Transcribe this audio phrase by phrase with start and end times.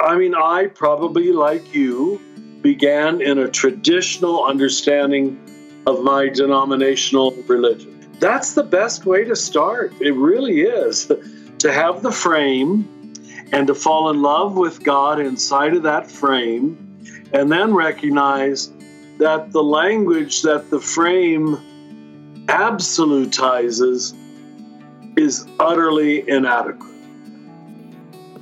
[0.00, 2.20] I mean, I probably, like you,
[2.62, 5.38] began in a traditional understanding
[5.86, 8.08] of my denominational religion.
[8.18, 9.92] That's the best way to start.
[10.00, 11.10] It really is.
[11.60, 13.12] to have the frame
[13.52, 16.78] and to fall in love with God inside of that frame,
[17.32, 18.72] and then recognize
[19.18, 21.58] that the language that the frame
[22.46, 24.14] absolutizes
[25.18, 26.89] is utterly inadequate.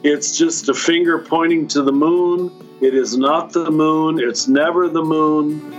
[0.04, 2.52] It's just a finger pointing to the moon.
[2.80, 4.20] It is not the moon.
[4.20, 5.74] It's never the moon.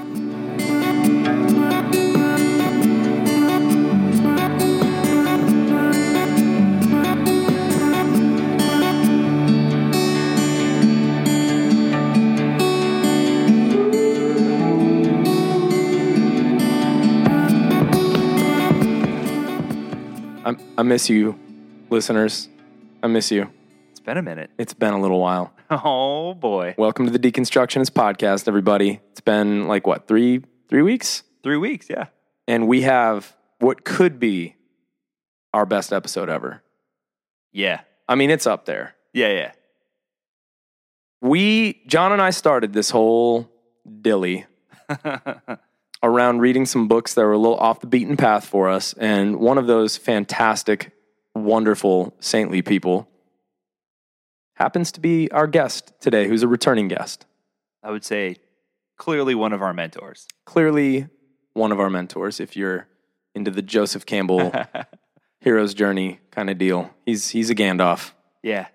[20.77, 21.37] I, miss you,
[21.89, 22.49] listeners.
[23.03, 23.49] I miss you.
[24.09, 24.49] Been a minute.
[24.57, 25.53] It's been a little while.
[25.69, 26.73] Oh boy.
[26.79, 29.01] Welcome to the Deconstructionist podcast, everybody.
[29.11, 32.07] It's been like what three three weeks, Three weeks, yeah.
[32.47, 34.55] and we have what could be
[35.53, 36.63] our best episode ever.
[37.51, 37.81] Yeah.
[38.07, 38.95] I mean, it's up there.
[39.13, 39.51] Yeah, yeah.
[41.21, 43.47] We John and I started this whole
[44.01, 44.47] dilly
[46.01, 49.35] around reading some books that were a little off the beaten path for us, and
[49.35, 50.93] one of those fantastic,
[51.35, 53.07] wonderful, saintly people
[54.59, 57.25] happens to be our guest today, who's a returning guest.
[57.81, 58.37] I would say
[58.97, 60.27] clearly one of our mentors.
[60.45, 61.07] clearly
[61.53, 62.87] one of our mentors if you're
[63.33, 64.51] into the Joseph Campbell
[65.41, 66.91] hero's journey kind of deal.
[67.05, 68.11] He's he's a Gandalf.
[68.43, 68.67] Yeah.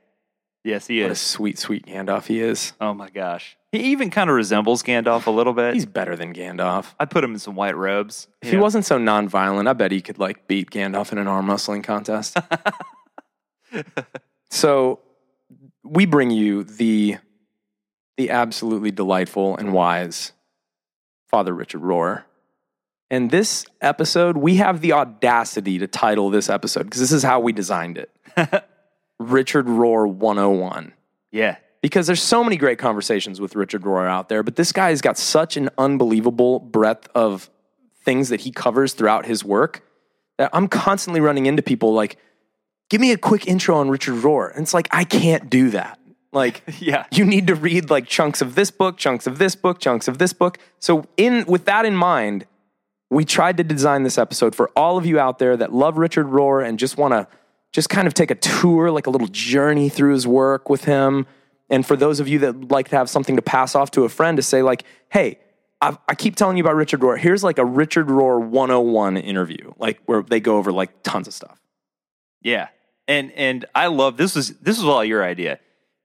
[0.65, 1.05] Yes, he is.
[1.05, 2.73] What a sweet, sweet Gandalf he is.
[2.81, 3.57] Oh my gosh.
[3.71, 5.75] He even kind of resembles Gandalf a little bit.
[5.75, 6.95] He's better than Gandalf.
[6.99, 8.29] I'd put him in some white robes.
[8.41, 11.27] If you he wasn't so nonviolent, I bet he could like beat Gandalf in an
[11.27, 12.39] arm wrestling contest.
[14.51, 15.01] so
[15.85, 17.19] we bring you the
[18.17, 20.33] the absolutely delightful and wise
[21.29, 22.25] Father Richard Rohr.
[23.11, 27.41] And this episode, we have the audacity to title this episode because this is how
[27.41, 28.11] we designed it.
[29.19, 30.93] Richard Rohr 101
[31.31, 31.57] Yeah.
[31.83, 35.19] because there's so many great conversations with Richard Rohr out there, but this guy's got
[35.19, 37.51] such an unbelievable breadth of
[38.05, 39.83] things that he covers throughout his work
[40.39, 42.17] that I'm constantly running into people like,
[42.91, 44.51] give me a quick intro on Richard Rohr.
[44.53, 45.99] And it's like, I can't do that.
[46.33, 47.07] Like, Yeah.
[47.13, 50.19] you need to read like chunks of this book, chunks of this book, chunks of
[50.19, 50.59] this book.
[50.81, 52.47] So, in with that in mind,
[53.11, 56.27] we tried to design this episode for all of you out there that love Richard
[56.27, 57.29] Rohr and just want to
[57.73, 61.27] just kind of take a tour, like a little journey through his work with him.
[61.71, 64.09] And for those of you that like to have something to pass off to a
[64.09, 65.39] friend to say, like, hey,
[65.81, 67.19] I, I keep telling you about Richard Rohr.
[67.19, 71.35] Here's like a Richard Rohr 101 interview, like where they go over like tons of
[71.35, 71.61] stuff.
[72.45, 72.69] Yeah.
[73.09, 75.59] And and I love this was this was all your idea.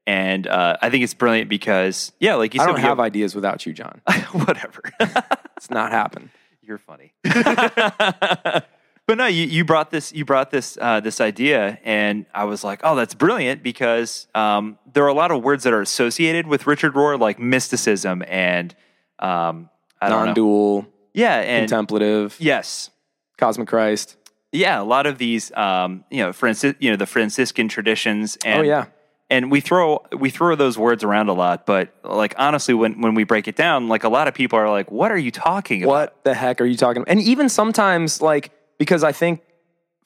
[0.08, 3.00] And uh, I think it's brilliant because yeah, like you I said, don't we have
[3.00, 4.02] ideas without you, John.
[4.32, 4.82] whatever.
[5.58, 6.32] It's not happen.
[6.62, 7.12] You're funny.
[7.24, 8.64] but
[9.10, 12.80] no, you, you brought this you brought this uh, this idea, and I was like,
[12.84, 16.66] oh, that's brilliant because um, there are a lot of words that are associated with
[16.66, 18.74] Richard Rohr, like mysticism and
[19.20, 19.70] um,
[20.02, 20.26] I don't know.
[20.28, 22.90] Non-dual, Yeah, and contemplative, yes,
[23.38, 24.16] cosmic Christ.
[24.52, 28.38] Yeah, a lot of these, um, you know, Francis, you know, the Franciscan traditions.
[28.44, 28.86] And, Oh, yeah.
[29.30, 33.14] and we throw we throw those words around a lot, but like honestly, when when
[33.16, 35.84] we break it down, like a lot of people are like, "What are you talking
[35.84, 37.12] about?" What the heck are you talking about?
[37.12, 39.42] And even sometimes, like, because I think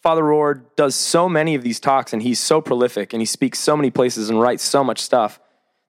[0.02, 3.60] Father Rohr does so many of these talks and he's so prolific and he speaks
[3.60, 5.40] so many places and writes so much stuff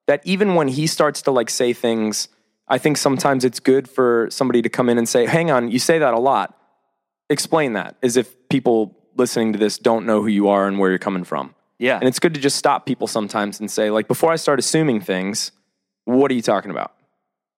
[0.06, 2.28] that even when he starts to like say things,
[2.68, 5.80] I think sometimes it's good for somebody to come in and say, hang on, you
[5.80, 6.56] say that a lot.
[7.30, 10.88] Explain that as if people listening to this don't know who you are and where
[10.88, 11.52] you're coming from.
[11.80, 14.60] Yeah, And it's good to just stop people sometimes and say, like, before I start
[14.60, 15.50] assuming things,
[16.04, 16.94] what are you talking about?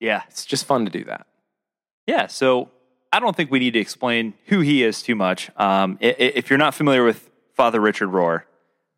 [0.00, 0.22] yeah.
[0.30, 1.26] It's just fun to do that.
[2.06, 2.70] Yeah, so
[3.12, 5.50] I don't think we need to explain who he is too much.
[5.58, 8.44] Um, if you're not familiar with Father Richard Rohr,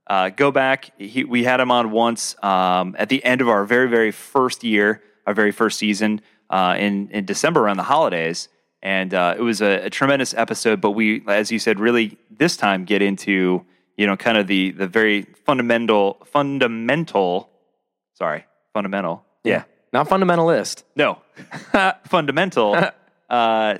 [0.07, 0.91] uh, go back.
[0.99, 4.62] He, we had him on once um, at the end of our very, very first
[4.62, 8.49] year, our very first season uh, in, in December around the holidays.
[8.83, 12.57] And uh, it was a, a tremendous episode, but we, as you said, really this
[12.57, 13.65] time get into,
[13.97, 17.51] you know, kind of the, the very fundamental, fundamental,
[18.15, 19.25] sorry, fundamental.
[19.45, 19.65] Yeah.
[19.93, 20.85] Not fundamentalist.
[20.97, 21.19] No,
[22.07, 22.77] fundamental,
[23.31, 23.79] uh,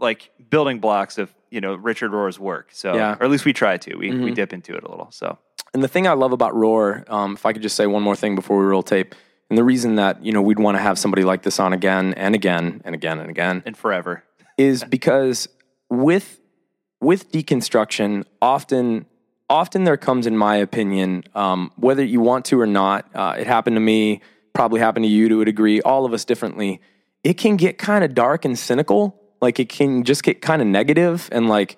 [0.00, 2.70] like building blocks of you know Richard Rohr's work.
[2.72, 3.16] So, Yeah.
[3.20, 3.94] or at least we try to.
[3.96, 5.10] We we dip into it a little.
[5.10, 5.38] So,
[5.74, 8.16] And the thing I love about Rohr, um, if I could just say one more
[8.16, 9.14] thing before we roll tape,
[9.50, 12.14] and the reason that you know we'd want to have somebody like this on again
[12.14, 14.24] and again and again and again and forever.
[14.62, 15.48] Is because
[15.90, 16.40] with
[17.00, 19.06] with deconstruction, often
[19.50, 23.46] often there comes, in my opinion, um, whether you want to or not, uh, it
[23.46, 24.20] happened to me,
[24.54, 26.80] probably happened to you to a degree, all of us differently.
[27.22, 29.18] It can get kind of dark and cynical.
[29.40, 31.76] Like it can just get kind of negative and like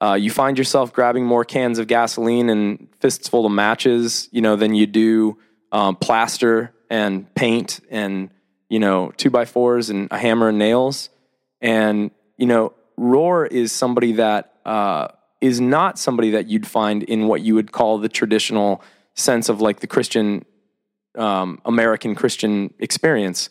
[0.00, 4.40] uh, you find yourself grabbing more cans of gasoline and fists full of matches, you
[4.40, 5.36] know, than you do
[5.72, 8.30] um, plaster and paint and
[8.68, 11.10] you know two by fours and a hammer and nails.
[11.60, 15.08] And you know, Rohr is somebody that uh,
[15.42, 18.82] is not somebody that you'd find in what you would call the traditional
[19.14, 20.46] sense of like the Christian
[21.16, 23.50] um, American Christian experience,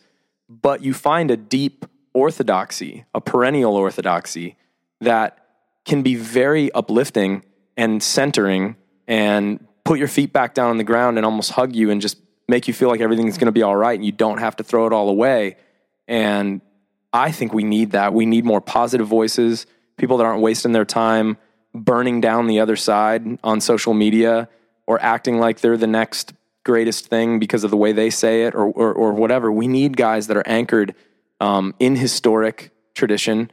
[0.50, 4.58] but you find a deep orthodoxy, a perennial orthodoxy
[5.02, 5.38] that
[5.86, 7.44] can be very uplifting
[7.78, 8.76] and centering
[9.08, 12.18] and put your feet back down on the ground and almost hug you and just
[12.48, 14.64] make you feel like everything's going to be all right and you don't have to
[14.64, 15.58] throw it all away.
[16.08, 16.62] And
[17.12, 18.14] I think we need that.
[18.14, 19.66] We need more positive voices,
[19.98, 21.38] people that aren't wasting their time
[21.74, 24.50] burning down the other side on social media
[24.88, 26.34] or acting like they're the next
[26.64, 29.52] greatest thing because of the way they say it or, or, or whatever.
[29.52, 30.96] We need guys that are anchored
[31.40, 33.52] um, in historic tradition,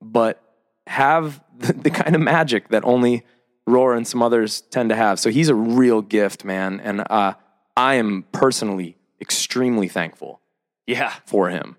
[0.00, 0.42] but
[0.86, 3.24] have the, the, kind of magic that only
[3.68, 5.18] Rohr and some others tend to have.
[5.18, 6.80] So he's a real gift, man.
[6.80, 7.34] And uh,
[7.76, 10.40] I am personally extremely thankful
[10.86, 11.14] yeah.
[11.24, 11.76] for him.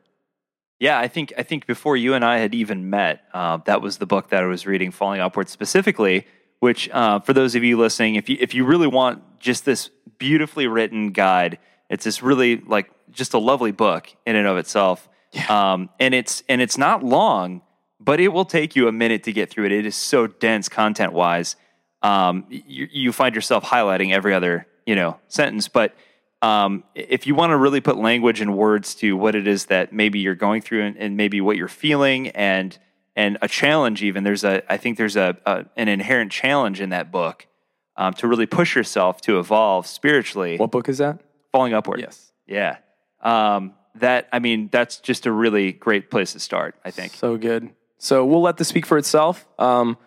[0.80, 3.98] Yeah, I think I think before you and I had even met, uh, that was
[3.98, 6.28] the book that I was reading, Falling Upward specifically.
[6.60, 9.90] Which, uh, for those of you listening, if you if you really want just this
[10.18, 11.60] beautifully written guide,
[11.90, 15.08] it's this really like just a lovely book in and of itself.
[15.34, 15.74] Yeah.
[15.74, 17.62] Um, and it's and it's not long,
[18.00, 19.72] but it will take you a minute to get through it.
[19.72, 21.56] It is so dense content wise.
[22.02, 25.96] Um, you, you find yourself highlighting every other you know sentence, but
[26.42, 29.92] um, if you want to really put language and words to what it is that
[29.92, 32.78] maybe you're going through and, and, maybe what you're feeling and
[33.16, 36.90] and a challenge even there's a I think there's a, a an inherent challenge in
[36.90, 37.48] that book
[37.96, 40.58] um, to really push yourself to evolve spiritually.
[40.58, 41.20] What book is that?
[41.52, 42.00] Falling Upward.
[42.00, 42.32] Yes.
[42.46, 42.78] Yeah.
[43.22, 46.76] Um, that I mean that's just a really great place to start.
[46.86, 47.14] I think.
[47.16, 47.72] So good.
[47.98, 49.48] So we'll let this speak for itself.
[49.58, 49.98] Um,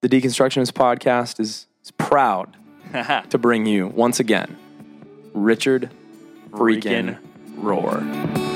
[0.00, 2.56] the Deconstructionist podcast is, is proud
[3.28, 4.56] to bring you once again
[5.42, 5.90] Richard
[6.50, 7.18] freaking, freaking
[7.56, 8.48] Rohr.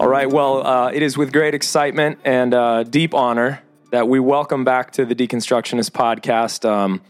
[0.00, 0.28] All right.
[0.30, 3.63] Well, uh, it is with great excitement and uh, deep honor
[3.94, 7.00] that we welcome back to the Deconstructionist podcast um,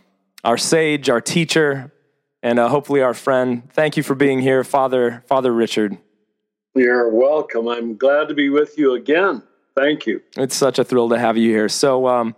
[0.45, 1.91] our sage, our teacher,
[2.43, 3.73] and uh, hopefully our friend.
[3.73, 5.97] Thank you for being here, Father Father Richard.
[6.75, 7.69] You're welcome.
[7.69, 9.43] I'm glad to be with you again.
[9.75, 10.21] Thank you.
[10.37, 11.71] It's such a thrill to have you here.
[11.71, 12.37] So, um,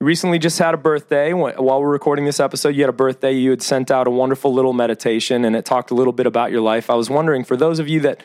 [0.00, 1.32] recently just had a birthday.
[1.32, 3.32] While we're recording this episode, you had a birthday.
[3.32, 6.52] You had sent out a wonderful little meditation, and it talked a little bit about
[6.52, 6.88] your life.
[6.88, 8.22] I was wondering, for those of you that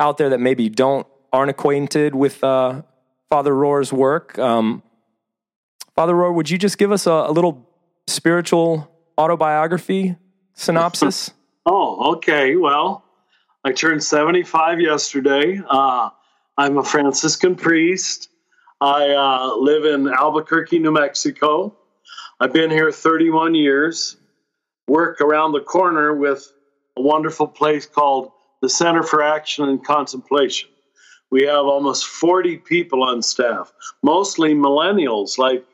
[0.00, 2.82] out there that maybe don't aren't acquainted with uh,
[3.30, 4.82] Father Rohr's work, um,
[5.96, 7.66] Father Rohr, would you just give us a, a little
[8.06, 10.14] spiritual autobiography
[10.52, 11.30] synopsis?
[11.66, 12.54] oh, okay.
[12.54, 13.02] Well,
[13.64, 15.58] I turned 75 yesterday.
[15.66, 16.10] Uh,
[16.58, 18.28] I'm a Franciscan priest.
[18.78, 21.74] I uh, live in Albuquerque, New Mexico.
[22.40, 24.18] I've been here 31 years.
[24.88, 26.52] Work around the corner with
[26.98, 30.68] a wonderful place called the Center for Action and Contemplation.
[31.30, 35.64] We have almost 40 people on staff, mostly millennials like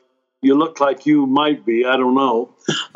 [0.43, 1.85] you look like you might be.
[1.85, 2.53] I don't know.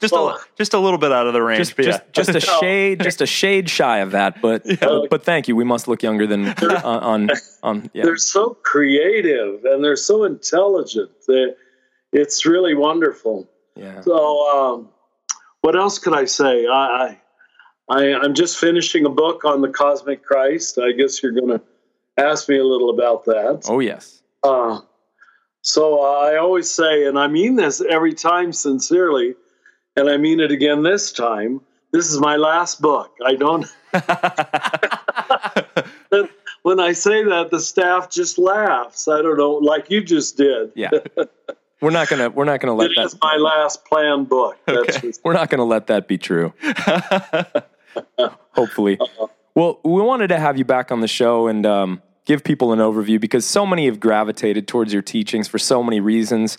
[0.00, 1.74] just a just a little bit out of the range.
[1.74, 4.40] Just, just, just, a shade, just a shade shy of that.
[4.40, 5.00] But yeah.
[5.10, 5.56] but thank you.
[5.56, 7.30] We must look younger than uh, on
[7.62, 7.90] on.
[7.92, 8.04] Yeah.
[8.04, 11.10] They're so creative and they're so intelligent.
[11.26, 11.54] They,
[12.12, 13.48] it's really wonderful.
[13.74, 14.00] Yeah.
[14.02, 14.88] So um,
[15.62, 16.66] what else could I say?
[16.66, 17.18] I,
[17.88, 20.78] I I'm just finishing a book on the cosmic Christ.
[20.78, 21.60] I guess you're going to
[22.18, 23.66] ask me a little about that.
[23.68, 24.22] Oh yes.
[24.42, 24.80] Uh,
[25.68, 29.34] so I always say, and I mean this every time sincerely,
[29.96, 31.60] and I mean it again this time.
[31.92, 33.12] This is my last book.
[33.24, 33.66] I don't.
[36.62, 39.08] when I say that, the staff just laughs.
[39.08, 40.72] I don't know, like you just did.
[40.74, 40.90] Yeah.
[41.80, 42.30] We're not gonna.
[42.30, 43.02] We're not gonna let it that.
[43.02, 44.56] It is my last planned book.
[44.66, 45.12] Okay.
[45.22, 46.52] We're not gonna let that be true.
[48.52, 48.98] Hopefully.
[48.98, 49.26] Uh-huh.
[49.54, 52.78] Well, we wanted to have you back on the show, and um, give people an
[52.78, 56.56] overview because so many have gravitated towards your teachings for so many reasons.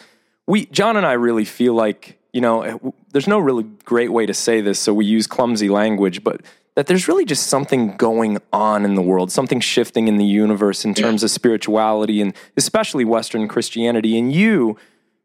[0.48, 2.78] We, John and I, really feel like you know, eh,
[3.12, 6.42] there's no really great way to say this, so we use clumsy language, but
[6.76, 10.86] that there's really just something going on in the world, something shifting in the universe
[10.86, 14.18] in terms of spirituality and especially Western Christianity.
[14.18, 14.78] And you,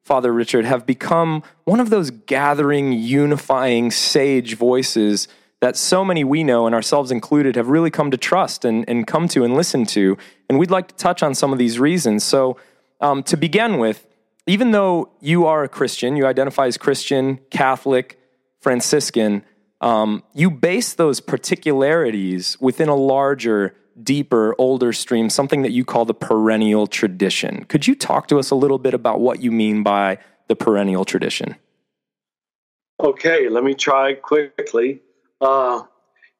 [0.03, 5.29] Father Richard, have become one of those gathering, unifying, sage voices
[5.65, 9.07] that so many we know, and ourselves included, have really come to trust and, and
[9.07, 10.19] come to and listen to.
[10.47, 12.23] And we'd like to touch on some of these reasons.
[12.23, 12.59] So,
[13.01, 14.07] um, to begin with,
[14.47, 18.21] even though you are a Christian, you identify as Christian, Catholic,
[18.61, 19.43] Franciscan,
[19.81, 26.05] um, you base those particularities within a larger, deeper, older stream, something that you call
[26.05, 27.65] the perennial tradition.
[27.71, 31.07] Could you talk to us a little bit about what you mean by the perennial
[31.07, 31.57] tradition?
[33.03, 35.01] Okay, let me try quickly.
[35.45, 35.83] Uh,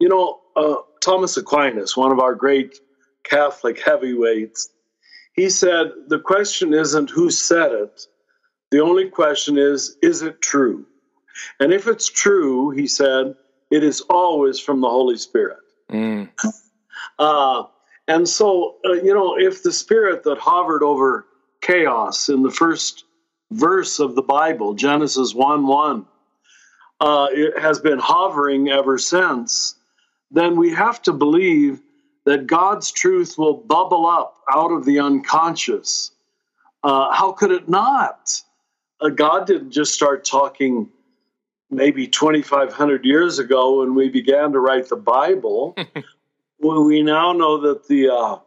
[0.01, 2.81] you know, uh, Thomas Aquinas, one of our great
[3.23, 4.71] Catholic heavyweights,
[5.35, 8.07] he said, The question isn't who said it,
[8.71, 10.87] the only question is, is it true?
[11.61, 13.35] And if it's true, he said,
[13.71, 15.59] it is always from the Holy Spirit.
[15.91, 16.31] Mm.
[17.19, 17.65] Uh,
[18.09, 21.27] and so, uh, you know, if the spirit that hovered over
[21.61, 23.05] chaos in the first
[23.53, 26.07] verse of the Bible, Genesis 1 1,
[27.01, 29.75] uh, it has been hovering ever since,
[30.31, 31.81] then we have to believe
[32.25, 36.11] that God's truth will bubble up out of the unconscious.
[36.83, 38.43] Uh, how could it not?
[39.01, 40.89] Uh, God didn't just start talking
[41.71, 45.77] maybe 2,500 years ago when we began to write the Bible.
[46.59, 48.39] we now know that the uh,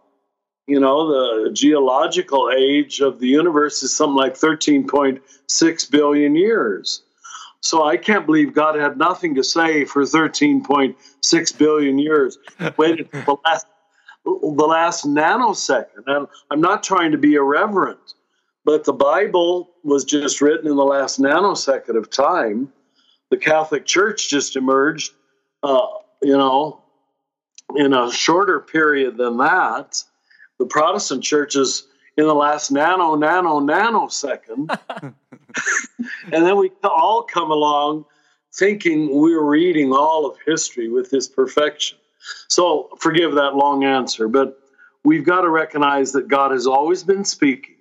[0.66, 7.04] you know the geological age of the universe is something like 13.6 billion years
[7.68, 12.38] so I can't believe God had nothing to say for 13.6 billion years.
[12.78, 13.68] Waited the last,
[14.24, 14.32] the
[14.66, 16.04] last nanosecond.
[16.08, 18.14] And I'm not trying to be irreverent,
[18.64, 22.72] but the Bible was just written in the last nanosecond of time.
[23.32, 25.12] The Catholic Church just emerged,
[25.62, 25.88] uh,
[26.24, 26.82] you know,
[27.76, 30.02] in a shorter period than that.
[30.58, 31.86] The Protestant churches
[32.18, 34.78] in the last nano, nano, nanosecond.
[36.32, 38.06] and then we all come along
[38.54, 41.98] thinking we're reading all of history with this perfection.
[42.48, 44.60] So forgive that long answer, but
[45.04, 47.76] we've got to recognize that God has always been speaking.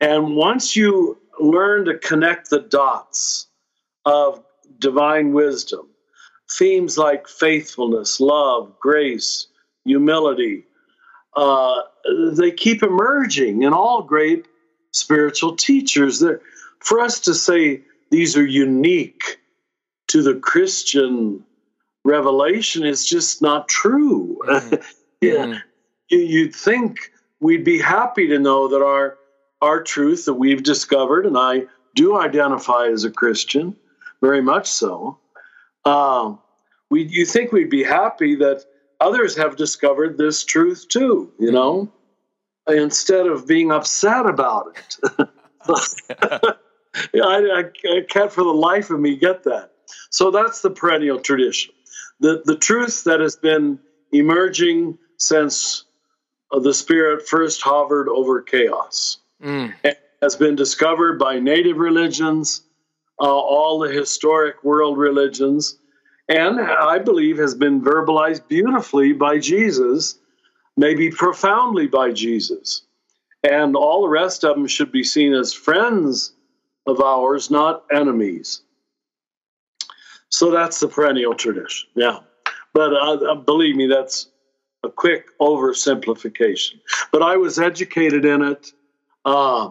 [0.00, 3.48] And once you learn to connect the dots
[4.04, 4.42] of
[4.78, 5.88] divine wisdom,
[6.50, 9.48] themes like faithfulness, love, grace,
[9.84, 10.64] humility,
[11.36, 11.82] uh,
[12.32, 14.46] they keep emerging in all great
[14.92, 16.20] spiritual teachers.
[16.20, 16.40] They're,
[16.80, 19.38] for us to say these are unique
[20.08, 21.44] to the Christian
[22.04, 24.38] revelation is just not true.
[24.44, 24.74] Mm-hmm.
[25.20, 25.58] yeah, mm-hmm.
[26.08, 27.10] you'd think
[27.40, 29.18] we'd be happy to know that our
[29.60, 31.62] our truth that we've discovered, and I
[31.94, 33.76] do identify as a Christian,
[34.20, 35.18] very much so.
[35.84, 36.40] Um,
[36.90, 38.64] we, you think we'd be happy that
[39.02, 41.92] others have discovered this truth too, you know,
[42.68, 45.28] instead of being upset about it.
[45.68, 46.54] I,
[47.14, 49.72] I, I, can't for the life of me get that.
[50.10, 51.74] So that's the perennial tradition.
[52.20, 53.78] The, the truth that has been
[54.12, 55.84] emerging since
[56.52, 59.72] uh, the Spirit first hovered over chaos mm.
[60.20, 62.62] has been discovered by native religions,
[63.20, 65.78] uh, all the historic world religions,
[66.28, 70.18] and I believe has been verbalized beautifully by Jesus,
[70.76, 72.82] maybe profoundly by Jesus.
[73.42, 76.32] And all the rest of them should be seen as friends
[76.86, 78.62] of ours, not enemies.
[80.28, 81.88] So that's the perennial tradition.
[81.94, 82.20] Yeah.
[82.72, 84.28] But uh, uh believe me, that's
[84.84, 86.80] a quick oversimplification.
[87.10, 88.72] But I was educated in it.
[89.24, 89.70] Uh,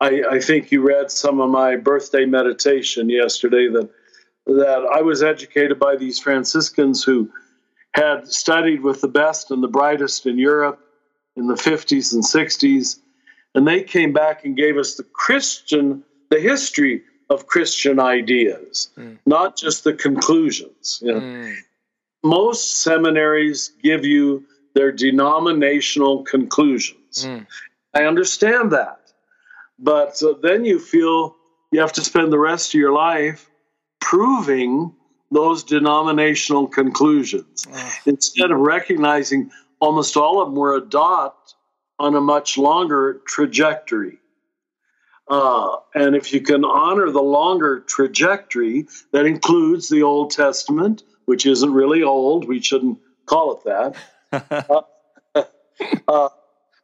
[0.00, 3.90] I, I think you read some of my birthday meditation yesterday that
[4.56, 7.30] that I was educated by these Franciscans who
[7.92, 10.80] had studied with the best and the brightest in Europe
[11.36, 12.98] in the 50s and 60s.
[13.54, 19.18] And they came back and gave us the Christian, the history of Christian ideas, mm.
[19.26, 21.00] not just the conclusions.
[21.02, 21.20] You know.
[21.20, 21.54] mm.
[22.22, 27.24] Most seminaries give you their denominational conclusions.
[27.24, 27.46] Mm.
[27.94, 29.12] I understand that.
[29.78, 31.36] But uh, then you feel
[31.72, 33.49] you have to spend the rest of your life
[34.10, 34.92] proving
[35.30, 37.64] those denominational conclusions
[38.06, 39.48] instead of recognizing
[39.78, 41.54] almost all of them were a dot
[42.00, 44.18] on a much longer trajectory.
[45.28, 51.46] Uh, and if you can honor the longer trajectory, that includes the Old Testament, which
[51.46, 52.48] isn't really old.
[52.48, 53.94] We shouldn't call it
[54.32, 54.66] that.
[55.36, 55.44] uh,
[56.08, 56.28] uh,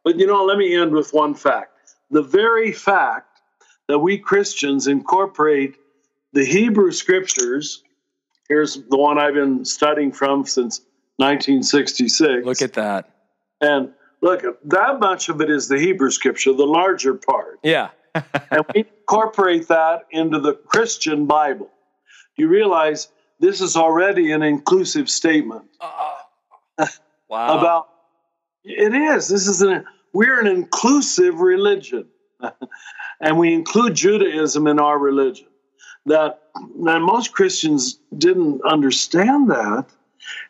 [0.05, 1.73] but you know, let me end with one fact.
[2.09, 3.41] The very fact
[3.89, 5.75] that we Christians incorporate
[6.33, 7.83] the Hebrew scriptures
[8.47, 10.79] Here's the one I've been studying from since
[11.17, 12.45] 1966.
[12.45, 13.09] Look at that.
[13.59, 13.91] And
[14.21, 17.59] look, that much of it is the Hebrew scripture, the larger part.
[17.63, 17.89] Yeah.
[18.15, 21.69] and we incorporate that into the Christian Bible.
[22.37, 26.85] You realize this is already an inclusive statement uh,
[27.29, 27.59] Wow.
[27.59, 27.89] about
[28.63, 29.27] it is.
[29.27, 32.07] This is an we're an inclusive religion.
[33.19, 35.47] and we include Judaism in our religion.
[36.07, 39.85] That most Christians didn't understand that,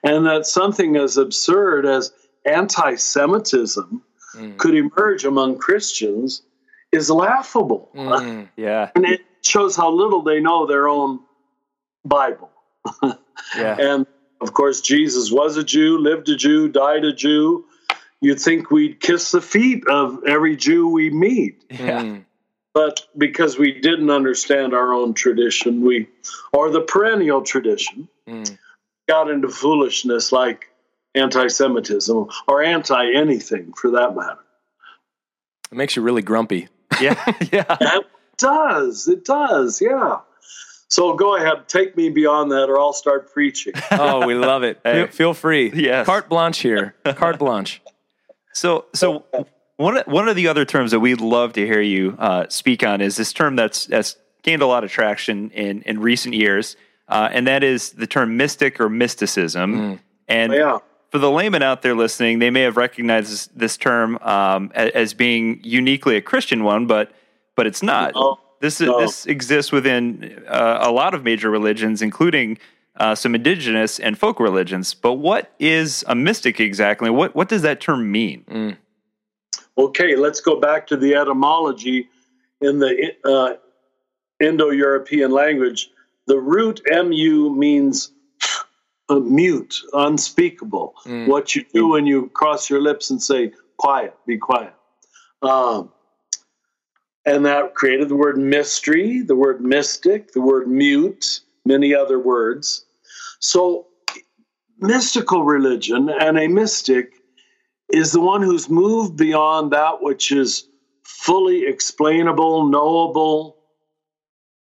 [0.03, 2.11] and that something as absurd as
[2.45, 4.01] anti-Semitism
[4.35, 4.57] Mm.
[4.57, 6.43] could emerge among Christians
[6.91, 7.89] is laughable.
[7.95, 8.49] Mm.
[8.57, 8.91] yeah.
[8.93, 11.19] And it shows how little they know their own
[12.05, 12.51] Bible.
[13.55, 13.77] Yeah.
[13.79, 14.05] And
[14.41, 17.65] of course, Jesus was a Jew, lived a Jew, died a Jew.
[18.19, 21.63] You'd think we'd kiss the feet of every Jew we meet.
[21.69, 22.01] Yeah.
[22.03, 22.25] Mm.
[22.77, 26.07] But because we didn't understand our own tradition, we
[26.53, 28.55] or the perennial tradition, Mm.
[29.10, 30.67] got into foolishness like
[31.15, 34.38] anti-Semitism or anti anything for that matter.
[35.72, 36.67] It makes you really grumpy.
[37.01, 37.15] Yeah.
[37.51, 37.77] Yeah.
[37.81, 38.05] It
[38.38, 39.07] does.
[39.07, 39.81] It does.
[39.81, 40.19] Yeah.
[40.88, 43.74] So go ahead, take me beyond that, or I'll start preaching.
[43.91, 44.79] Oh, we love it.
[44.84, 45.05] Hey.
[45.05, 45.72] Feel, feel free.
[45.74, 46.05] Yes.
[46.05, 46.93] Carte blanche here.
[47.05, 47.81] Carte blanche.
[48.53, 49.25] So, so
[49.77, 53.00] one one of the other terms that we'd love to hear you uh, speak on
[53.01, 56.75] is this term that's that's gained a lot of traction in in recent years,
[57.07, 60.00] uh, and that is the term mystic or mysticism.
[60.27, 60.79] And Yeah.
[61.12, 64.96] for the layman out there listening, they may have recognized this, this term um, a-
[64.98, 67.12] as being uniquely a Christian one, but
[67.55, 68.13] but it's not.
[68.15, 68.39] No.
[68.60, 69.00] This No.
[69.00, 72.57] this exists within uh, a lot of major religions, including
[73.00, 74.96] uh, some indigenous and folk religions.
[74.96, 77.10] But what is a mystic exactly?
[77.12, 78.75] What what does that term mean?
[79.77, 82.10] Okay, let's go back to the etymology
[82.62, 83.53] in the uh,
[84.39, 85.89] Indo European language.
[86.25, 88.12] The root mu means
[89.10, 90.96] uh, mute, unspeakable.
[91.05, 91.27] Mm.
[91.27, 94.74] What you do when you cross your lips and say, quiet, be quiet.
[95.41, 95.91] Um,
[97.25, 102.86] and that created the word mystery, the word mystic, the word mute, many other words.
[103.39, 103.87] So,
[104.79, 107.17] mystical religion and a mystic
[107.93, 110.67] is the one who's moved beyond that which is
[111.03, 113.57] fully explainable, knowable,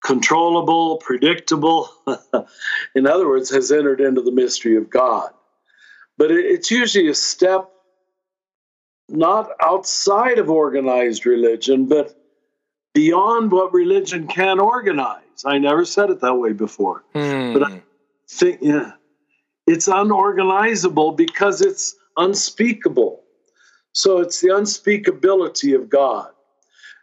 [0.03, 1.89] controllable, predictable.
[2.95, 5.31] In other words, has entered into the mystery of God.
[6.17, 7.69] But it's usually a step
[9.09, 12.15] not outside of organized religion, but
[12.93, 15.21] beyond what religion can organize.
[15.45, 17.03] I never said it that way before.
[17.13, 17.77] But I hmm.
[18.27, 18.93] think yeah,
[19.67, 23.23] it's unorganizable because it's unspeakable.
[23.93, 26.31] So it's the unspeakability of God.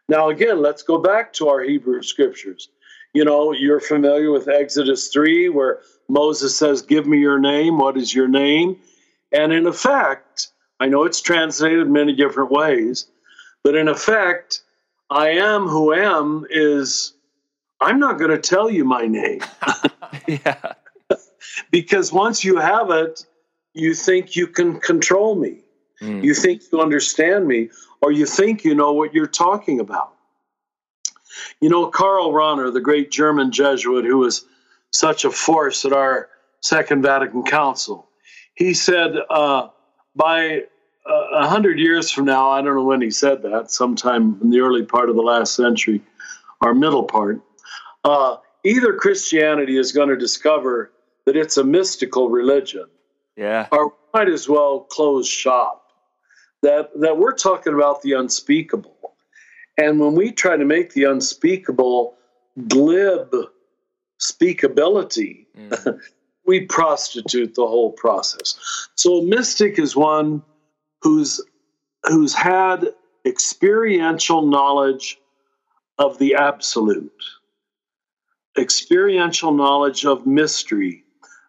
[0.09, 2.68] Now, again, let's go back to our Hebrew scriptures.
[3.14, 7.79] You know, you're familiar with Exodus 3, where Moses says, Give me your name.
[7.79, 8.77] What is your name?
[9.33, 10.48] And in effect,
[10.81, 13.07] I know it's translated many different ways,
[13.62, 14.62] but in effect,
[15.11, 17.14] I am who am is
[17.81, 19.40] I'm not going to tell you my name
[20.27, 20.72] yeah.
[21.70, 23.27] because once you have it,
[23.75, 25.59] you think you can control me.
[26.01, 26.25] Mm.
[26.25, 30.15] You think you understand me, or you think you know what you're talking about.
[31.61, 34.45] You know, Karl Rahner, the great German Jesuit who was
[34.93, 36.29] such a force at our
[36.61, 38.09] Second Vatican Council,
[38.55, 39.69] he said, uh,
[40.15, 40.63] by
[41.09, 44.51] uh, a hundred years from now, I don't know when he said that, sometime in
[44.51, 46.01] the early part of the last century,
[46.61, 47.41] or middle part,
[48.05, 50.93] uh, either Christianity is going to discover
[51.27, 52.87] that it's a mystical religion,
[53.37, 53.66] Yeah.
[53.73, 55.83] or might as well close shop.
[56.62, 59.14] That that we're talking about the unspeakable,
[59.77, 62.14] and when we try to make the unspeakable
[62.68, 63.35] glib
[64.20, 66.01] speakability, Mm.
[66.47, 68.59] we prostitute the whole process.
[68.97, 70.42] So a mystic is one
[71.03, 71.40] who's
[72.05, 72.88] who's had
[73.25, 75.18] experiential knowledge
[75.99, 77.12] of the absolute,
[78.59, 81.04] experiential knowledge of mystery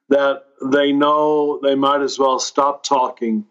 [0.09, 3.45] that they know they might as well stop talking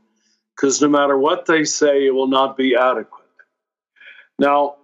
[0.55, 3.25] because no matter what they say, it will not be adequate.
[4.39, 4.77] Now,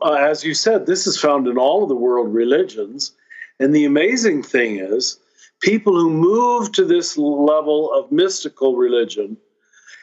[0.00, 3.12] uh, as you said, this is found in all of the world religions.
[3.60, 5.18] And the amazing thing is,
[5.60, 9.36] people who move to this level of mystical religion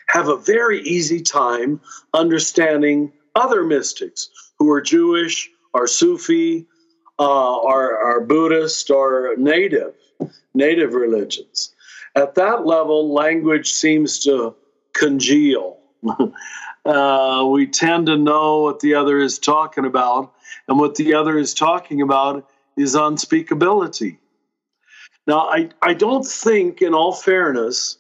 [0.08, 1.82] have a very easy time
[2.13, 6.65] understanding other mystics who are Jewish, are Sufi,
[7.19, 9.93] uh, are, are Buddhist, or native,
[10.53, 11.73] native religions.
[12.15, 14.55] At that level, language seems to
[14.93, 15.77] congeal.
[16.85, 20.33] uh, we tend to know what the other is talking about,
[20.67, 24.17] and what the other is talking about is unspeakability.
[25.27, 27.97] Now, I, I don't think, in all fairness,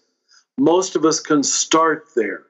[0.57, 2.43] most of us can start there.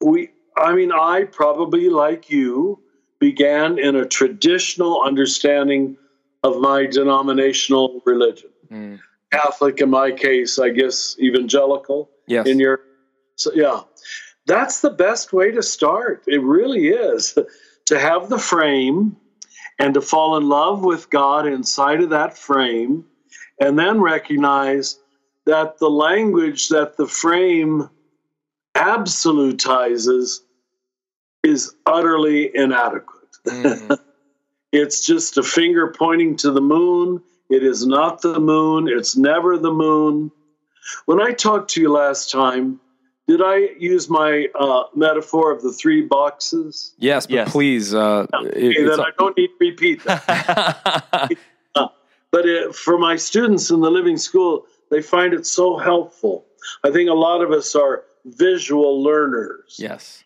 [0.00, 2.80] We, I mean, I probably, like you,
[3.20, 5.96] began in a traditional understanding
[6.42, 8.50] of my denominational religion.
[8.70, 9.00] Mm.
[9.32, 12.46] Catholic in my case, I guess evangelical Yes.
[12.46, 12.80] in your
[13.36, 13.80] so yeah.
[14.46, 16.22] That's the best way to start.
[16.26, 17.36] It really is
[17.86, 19.16] to have the frame
[19.78, 23.04] and to fall in love with God inside of that frame
[23.60, 24.98] and then recognize
[25.46, 27.88] that the language that the frame
[28.76, 30.40] absolutizes
[31.42, 33.28] is utterly inadequate.
[33.46, 33.98] Mhm.
[34.72, 37.22] It's just a finger pointing to the moon.
[37.54, 38.88] It is not the moon.
[38.88, 40.32] It's never the moon.
[41.06, 42.80] When I talked to you last time,
[43.28, 46.94] did I use my uh, metaphor of the three boxes?
[46.98, 47.52] yes, but Yes.
[47.52, 47.94] please.
[47.94, 51.30] Uh, Okay, it's- then I don't need to repeat that.
[52.34, 56.44] But it, for my students in the living school, they find it so helpful.
[56.82, 59.76] I think a lot of us are visual learners.
[59.78, 60.24] yes.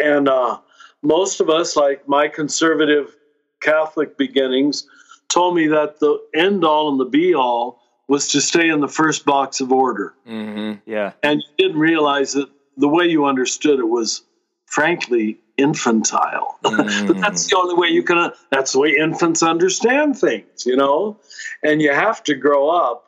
[0.00, 0.58] And uh,
[1.02, 3.14] most of us, like my conservative
[3.60, 4.88] Catholic beginnings,
[5.32, 8.88] told me that the end all and the be all was to stay in the
[8.88, 10.14] first box of order.
[10.26, 11.12] hmm yeah.
[11.22, 14.22] And you didn't realize that the way you understood it was,
[14.66, 16.58] frankly, infantile.
[16.62, 20.76] but that's the only way you can, uh, that's the way infants understand things, you
[20.76, 21.18] know?
[21.62, 23.04] And you have to grow up.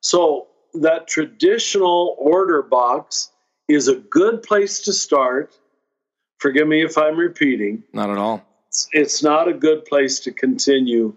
[0.00, 3.30] So that traditional order box
[3.68, 5.54] is a good place to start.
[6.38, 7.84] Forgive me if I'm repeating.
[7.92, 8.42] Not at all.
[8.68, 11.14] It's, it's not a good place to continue,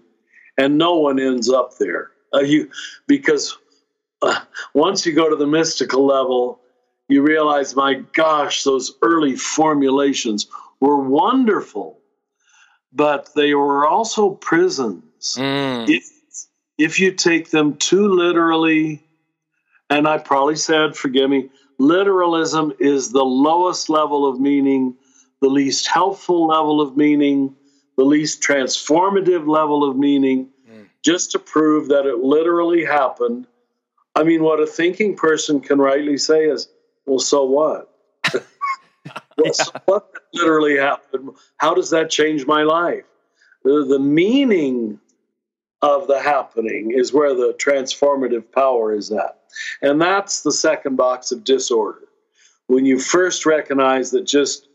[0.57, 2.11] and no one ends up there.
[2.33, 2.69] Uh, you
[3.07, 3.57] because
[4.21, 4.41] uh,
[4.73, 6.59] once you go to the mystical level,
[7.07, 10.47] you realize, my gosh, those early formulations
[10.79, 11.99] were wonderful,
[12.91, 15.35] but they were also prisons.
[15.37, 15.89] Mm.
[15.89, 16.09] If
[16.77, 19.03] if you take them too literally,
[19.89, 24.95] and I probably said, forgive me, literalism is the lowest level of meaning,
[25.41, 27.55] the least helpful level of meaning,
[27.97, 30.88] the least transformative level of meaning, Mm.
[31.03, 33.47] just to prove that it literally happened.
[34.15, 36.67] I mean, what a thinking person can rightly say is,
[37.05, 37.91] well, so what?
[39.38, 41.31] well, so what literally happened?
[41.58, 43.03] How does that change my life?
[43.63, 44.99] The, the meaning
[45.81, 49.39] of the happening is where the transformative power is at.
[49.81, 52.08] And that's the second box of disorder.
[52.67, 54.67] When you first recognize that just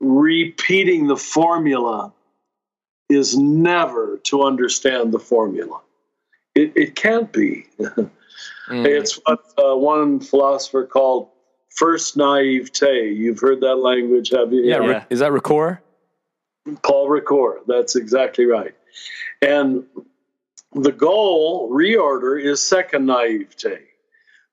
[0.00, 2.12] repeating the formula
[3.08, 5.80] is never to understand the formula.
[6.54, 7.66] It, it can't be.
[8.68, 8.84] Mm.
[8.86, 11.30] It's what uh, one philosopher called
[11.70, 13.12] first naivete.
[13.12, 14.62] You've heard that language, have you?
[14.62, 14.86] yeah, Yeah.
[14.86, 15.78] Rick- is that Ricoeur?
[16.82, 17.60] Paul Ricoeur.
[17.66, 18.74] That's exactly right.
[19.40, 19.84] And
[20.74, 23.84] the goal reorder is second naivete,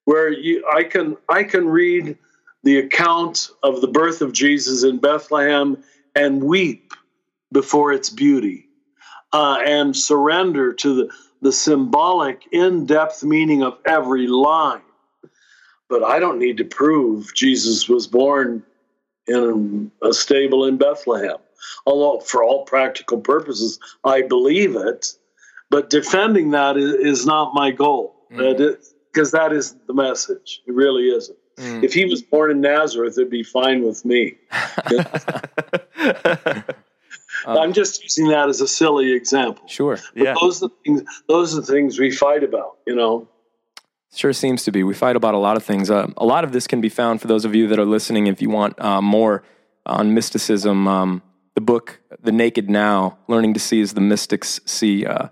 [0.05, 2.17] where you I can I can read
[2.63, 5.83] the account of the birth of Jesus in Bethlehem
[6.15, 6.93] and weep
[7.51, 8.67] before its beauty,
[9.33, 11.09] uh, and surrender to the
[11.41, 14.81] the symbolic, in-depth meaning of every line.
[15.89, 18.63] But I don't need to prove Jesus was born
[19.27, 21.37] in a stable in Bethlehem
[21.85, 25.13] although for all practical purposes, I believe it.
[25.69, 30.61] But defending that is, is not my goal, because that is the message.
[30.67, 31.37] It really isn't.
[31.57, 31.83] Mm.
[31.83, 34.35] If he was born in Nazareth, it'd be fine with me.
[37.47, 39.67] I'm just using that as a silly example.
[39.67, 39.97] Sure.
[40.15, 40.35] But Yeah.
[40.39, 41.03] those are the things.
[41.27, 42.77] Those are the things we fight about.
[42.87, 43.27] You know.
[44.13, 44.83] Sure seems to be.
[44.83, 45.91] We fight about a lot of things.
[45.91, 48.27] Uh, a lot of this can be found for those of you that are listening.
[48.27, 49.43] If you want uh, more
[49.85, 51.21] on mysticism, um,
[51.53, 55.27] the book "The Naked Now: Learning to See as the Mystics See." Uh,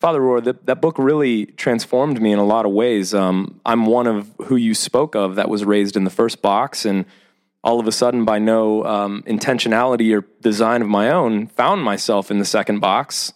[0.00, 3.12] Father Rohr, that, that book really transformed me in a lot of ways.
[3.12, 6.86] Um, I'm one of who you spoke of that was raised in the first box,
[6.86, 7.04] and
[7.62, 12.30] all of a sudden, by no um, intentionality or design of my own, found myself
[12.30, 13.32] in the second box,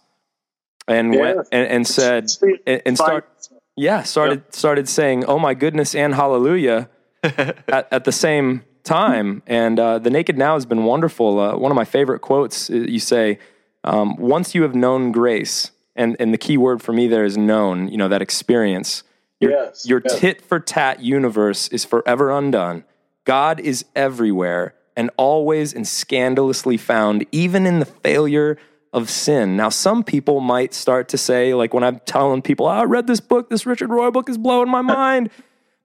[0.88, 2.28] and went and, and said
[2.66, 6.90] and, and start yeah started started saying oh my goodness and hallelujah
[7.24, 9.42] at, at the same time.
[9.46, 11.40] And uh, the naked now has been wonderful.
[11.40, 13.38] Uh, one of my favorite quotes uh, you say
[13.82, 17.36] um, once you have known grace and, and the key word for me there is
[17.36, 19.02] known you know that experience.
[19.40, 20.20] Your, Yes, your yes.
[20.20, 22.84] tit for tat universe is forever undone
[23.24, 28.56] god is everywhere and always and scandalously found even in the failure
[28.92, 29.56] of sin.
[29.56, 33.08] Now, some people might start to say, like when I'm telling people, oh, I read
[33.08, 35.30] this book, this Richard Rohr book is blowing my mind.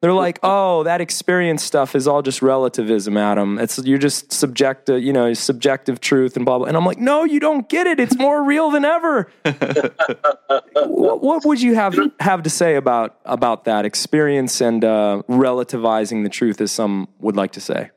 [0.01, 3.59] They're like, oh, that experience stuff is all just relativism, Adam.
[3.59, 6.67] It's you're just subjective, you know, subjective truth and blah blah.
[6.67, 7.99] And I'm like, no, you don't get it.
[7.99, 9.29] It's more real than ever.
[9.43, 16.23] what, what, would you have have to say about about that experience and uh, relativizing
[16.23, 17.89] the truth, as some would like to say?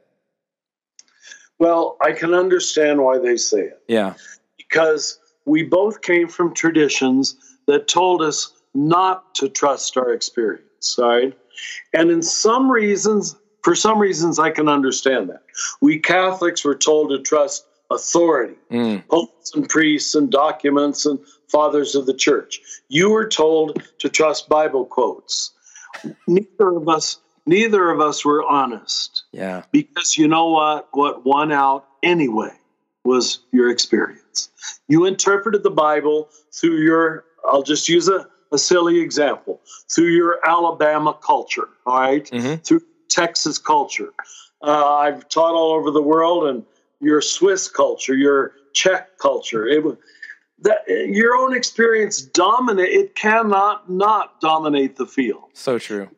[1.60, 3.80] Well, I can understand why they say it.
[3.86, 4.14] Yeah,
[4.58, 7.36] because we both came from traditions
[7.68, 10.96] that told us not to trust our experience.
[10.98, 11.38] Right
[11.92, 15.42] and in some reasons, for some reasons, I can understand that.
[15.80, 19.06] We Catholics were told to trust authority, mm.
[19.08, 22.60] popes and priests and documents and fathers of the church.
[22.88, 25.52] You were told to trust Bible quotes.
[26.26, 29.24] Neither of us, neither of us were honest.
[29.32, 29.62] Yeah.
[29.70, 30.88] Because you know what?
[30.92, 32.52] What won out anyway
[33.04, 34.48] was your experience.
[34.88, 40.38] You interpreted the Bible through your, I'll just use a a silly example through your
[40.46, 42.24] Alabama culture, all right?
[42.30, 42.56] mm-hmm.
[42.56, 44.12] through Texas culture.
[44.62, 46.64] Uh, I've taught all over the world, and
[47.00, 49.66] your Swiss culture, your Czech culture.
[49.66, 49.84] It,
[50.60, 52.88] that your own experience dominate.
[52.88, 55.50] It cannot not dominate the field.
[55.52, 56.08] So true.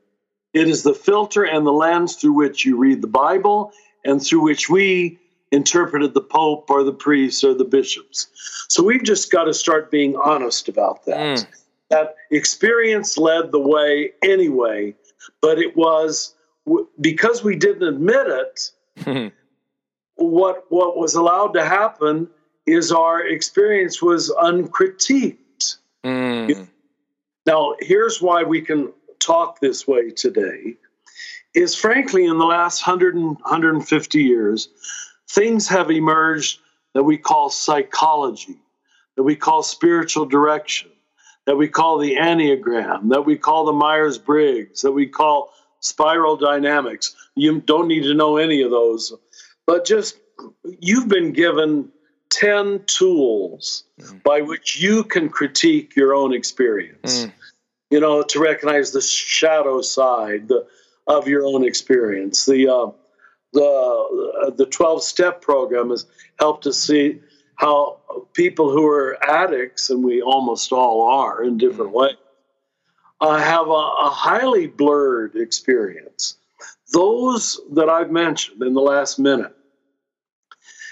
[0.52, 3.72] It is the filter and the lens through which you read the Bible,
[4.04, 5.18] and through which we
[5.50, 8.28] interpreted the Pope or the priests or the bishops.
[8.68, 11.38] So we've just got to start being honest about that.
[11.38, 11.46] Mm
[11.90, 14.94] that experience led the way anyway,
[15.40, 16.34] but it was
[17.00, 19.32] because we didn't admit it.
[20.16, 22.28] what what was allowed to happen
[22.66, 25.76] is our experience was uncritiqued.
[26.04, 26.68] Mm.
[27.46, 30.76] Now, here's why we can talk this way today
[31.54, 34.68] is frankly in the last 100 and 150 years
[35.30, 36.60] things have emerged
[36.94, 38.58] that we call psychology
[39.16, 40.90] that we call spiritual direction
[41.46, 46.36] that we call the Enneagram, that we call the Myers Briggs, that we call spiral
[46.36, 47.14] dynamics.
[47.34, 49.12] You don't need to know any of those,
[49.66, 50.16] but just
[50.80, 51.90] you've been given
[52.30, 54.22] 10 tools mm.
[54.22, 57.26] by which you can critique your own experience.
[57.26, 57.32] Mm.
[57.90, 60.66] You know, to recognize the shadow side the,
[61.06, 62.46] of your own experience.
[62.46, 62.90] The uh,
[63.52, 66.06] the the 12 step program has
[66.38, 67.20] helped us see
[67.56, 68.00] how
[68.32, 72.00] people who are addicts, and we almost all are in different mm-hmm.
[72.00, 72.16] ways,
[73.20, 76.36] uh, have a, a highly blurred experience.
[76.92, 79.54] Those that I've mentioned in the last minute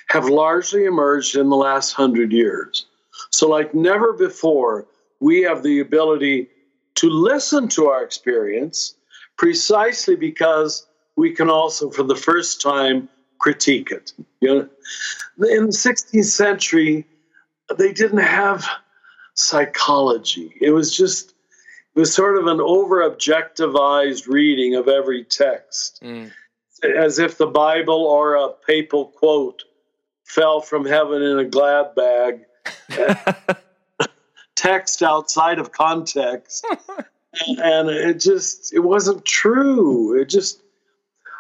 [0.08, 2.86] have largely emerged in the last hundred years.
[3.30, 4.86] So, like never before,
[5.20, 6.48] we have the ability
[6.96, 8.94] to listen to our experience
[9.36, 13.08] precisely because we can also, for the first time,
[13.42, 14.12] critique it.
[14.40, 17.06] You know, in the 16th century,
[17.76, 18.64] they didn't have
[19.34, 20.54] psychology.
[20.60, 21.34] It was just
[21.94, 26.30] it was sort of an over objectivized reading of every text, mm.
[26.82, 29.64] as if the Bible or a papal quote
[30.24, 32.46] fell from heaven in a glad bag.
[34.54, 36.64] text outside of context
[37.48, 40.61] and it just it wasn't true it just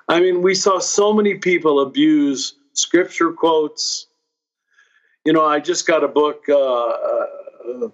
[0.08, 4.06] I mean, we saw so many people abuse scripture quotes.
[5.24, 7.88] You know, I just got a book uh, uh,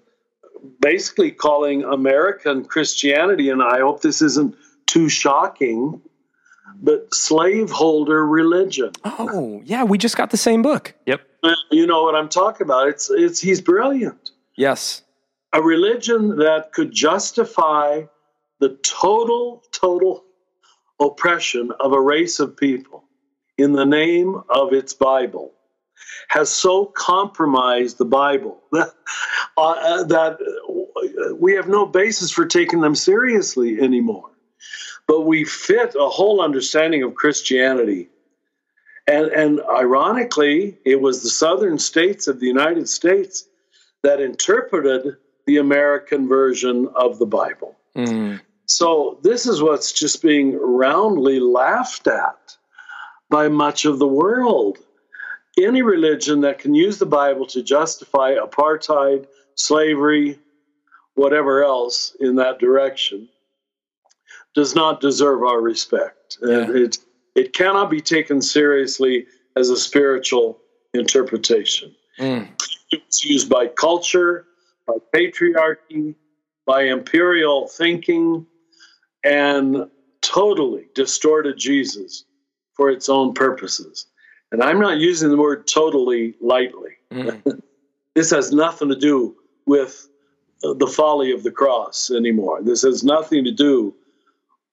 [0.81, 4.55] basically calling American Christianity, and I hope this isn't
[4.87, 6.01] too shocking,
[6.81, 8.91] but slaveholder religion.
[9.05, 10.95] Oh, yeah, we just got the same book.
[11.05, 11.21] Yep.
[11.71, 12.89] You know what I'm talking about?
[12.89, 14.31] It's it's he's brilliant.
[14.55, 15.03] Yes.
[15.53, 18.03] A religion that could justify
[18.59, 20.25] the total total
[20.99, 23.03] oppression of a race of people
[23.57, 25.53] in the name of its Bible
[26.29, 28.93] has so compromised the Bible that,
[29.57, 30.37] uh, that
[31.39, 34.29] we have no basis for taking them seriously anymore.
[35.07, 38.09] But we fit a whole understanding of Christianity.
[39.07, 43.45] And, and ironically, it was the southern states of the United States
[44.03, 47.75] that interpreted the American version of the Bible.
[47.95, 48.39] Mm.
[48.69, 52.55] So this is what's just being roundly laughed at
[53.29, 54.77] by much of the world.
[55.57, 60.37] Any religion that can use the Bible to justify apartheid, slavery,
[61.15, 63.27] whatever else in that direction
[64.53, 66.37] does not deserve our respect.
[66.41, 66.59] Yeah.
[66.59, 66.97] And it
[67.35, 70.59] it cannot be taken seriously as a spiritual
[70.93, 71.95] interpretation.
[72.19, 72.47] Mm.
[72.91, 74.45] It's used by culture,
[74.85, 76.15] by patriarchy,
[76.67, 78.45] by imperial thinking,
[79.23, 79.89] and
[80.21, 82.25] totally distorted Jesus
[82.73, 84.07] for its own purposes.
[84.51, 86.91] And I'm not using the word totally lightly.
[87.11, 87.61] Mm.
[88.15, 90.07] this has nothing to do with
[90.61, 92.61] the folly of the cross anymore.
[92.61, 93.93] This has nothing to do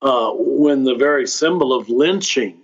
[0.02, 2.58] uh, when the very symbol of lynching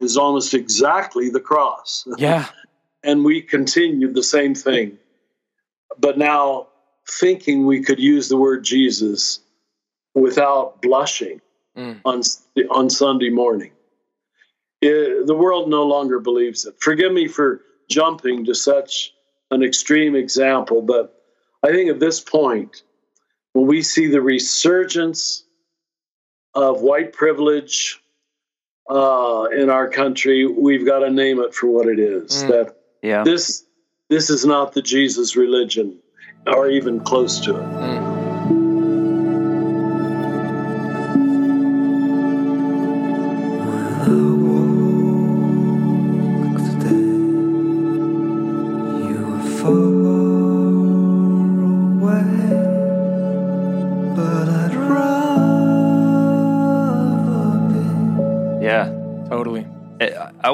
[0.00, 2.06] is almost exactly the cross.
[2.18, 2.46] Yeah.
[3.02, 4.98] and we continued the same thing.
[5.98, 6.68] But now,
[7.08, 9.40] thinking we could use the word Jesus
[10.14, 11.40] without blushing
[11.76, 12.00] Mm.
[12.04, 12.22] on
[12.70, 13.72] on Sunday morning,
[14.80, 16.74] It- the world no longer believes it.
[16.78, 19.14] Forgive me for jumping to such
[19.50, 21.20] an extreme example, but
[21.62, 22.82] I think at this point,
[23.54, 25.44] when we see the resurgence
[26.54, 28.00] of white privilege
[28.90, 32.44] uh, in our country, we've got to name it for what it is.
[32.44, 32.48] Mm.
[32.48, 33.24] That Yeah.
[33.24, 33.64] this
[34.10, 35.98] this is not the Jesus religion,
[36.46, 37.62] or even close to it.
[37.62, 38.13] Mm.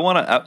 [0.01, 0.47] Want to I,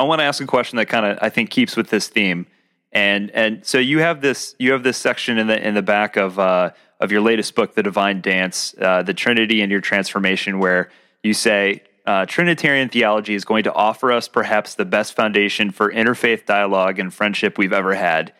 [0.00, 2.46] I want to ask a question that kind of I think keeps with this theme.
[2.92, 6.16] And and so you have this you have this section in the in the back
[6.16, 10.58] of uh, of your latest book, The Divine Dance, uh, the Trinity and your transformation,
[10.58, 10.90] where
[11.22, 15.92] you say uh, Trinitarian theology is going to offer us perhaps the best foundation for
[15.92, 18.32] interfaith dialogue and friendship we've ever had.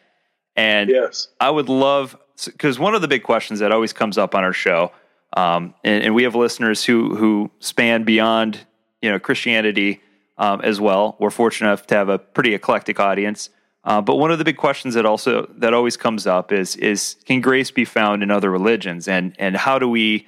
[0.56, 1.28] And Yes.
[1.40, 4.52] I would love because one of the big questions that always comes up on our
[4.52, 4.92] show,
[5.36, 8.66] um, and, and we have listeners who who span beyond
[9.02, 10.00] you know Christianity
[10.40, 11.16] um, as well.
[11.20, 13.50] We're fortunate enough to have a pretty eclectic audience.
[13.84, 17.16] Uh, but one of the big questions that also that always comes up is is
[17.26, 20.26] can grace be found in other religions, and and how do we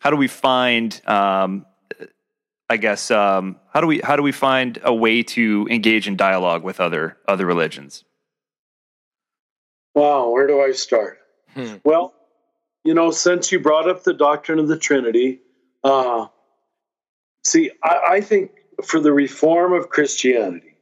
[0.00, 1.64] how do we find um,
[2.68, 6.16] I guess um, how do we how do we find a way to engage in
[6.16, 8.04] dialogue with other other religions?
[9.94, 11.20] Wow, where do I start?
[11.54, 11.76] Hmm.
[11.84, 12.12] Well,
[12.82, 15.40] you know, since you brought up the doctrine of the Trinity,
[15.84, 16.26] uh,
[17.44, 18.50] see, I, I think
[18.82, 20.76] for the reform of Christianity,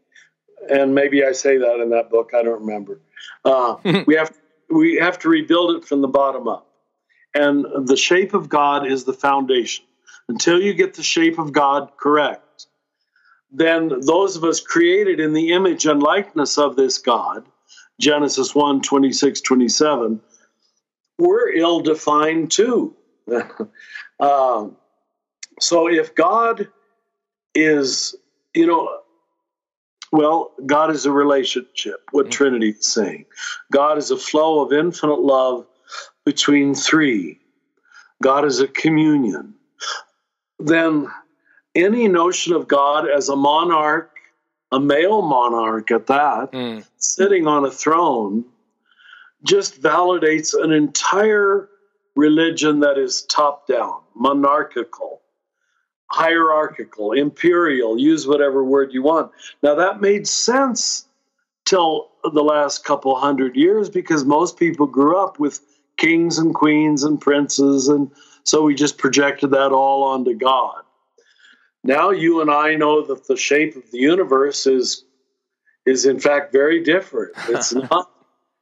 [0.68, 3.00] and maybe I say that in that book, I don't remember.
[3.44, 3.76] Uh,
[4.07, 4.31] we have
[4.70, 6.66] we have to rebuild it from the bottom up,
[7.35, 9.85] and the shape of God is the foundation.
[10.28, 12.66] Until you get the shape of God correct,
[13.50, 17.44] then those of us created in the image and likeness of this God
[18.02, 20.20] Genesis 1 26, 27,
[21.18, 22.96] we're ill defined too.
[24.18, 24.76] um,
[25.61, 26.68] so if God
[27.55, 28.15] is,
[28.55, 28.99] you know,
[30.12, 33.25] well, God is a relationship, what Trinity is saying.
[33.71, 35.67] God is a flow of infinite love
[36.25, 37.41] between three.
[38.23, 39.55] God is a communion.
[40.59, 41.09] Then
[41.75, 44.11] any notion of God as a monarch,
[44.71, 46.87] a male monarch at that, Mm.
[46.97, 48.45] sitting on a throne
[49.45, 51.69] just validates an entire
[52.15, 55.22] religion that is top down, monarchical,
[56.12, 59.33] hierarchical, imperial, use whatever word you want.
[59.62, 61.07] Now, that made sense
[61.64, 65.61] till the last couple hundred years because most people grew up with
[65.96, 68.11] kings and queens and princes, and
[68.44, 70.83] so we just projected that all onto God.
[71.85, 75.05] Now you and I know that the shape of the universe is
[75.85, 77.33] is in fact very different.
[77.48, 78.09] It's not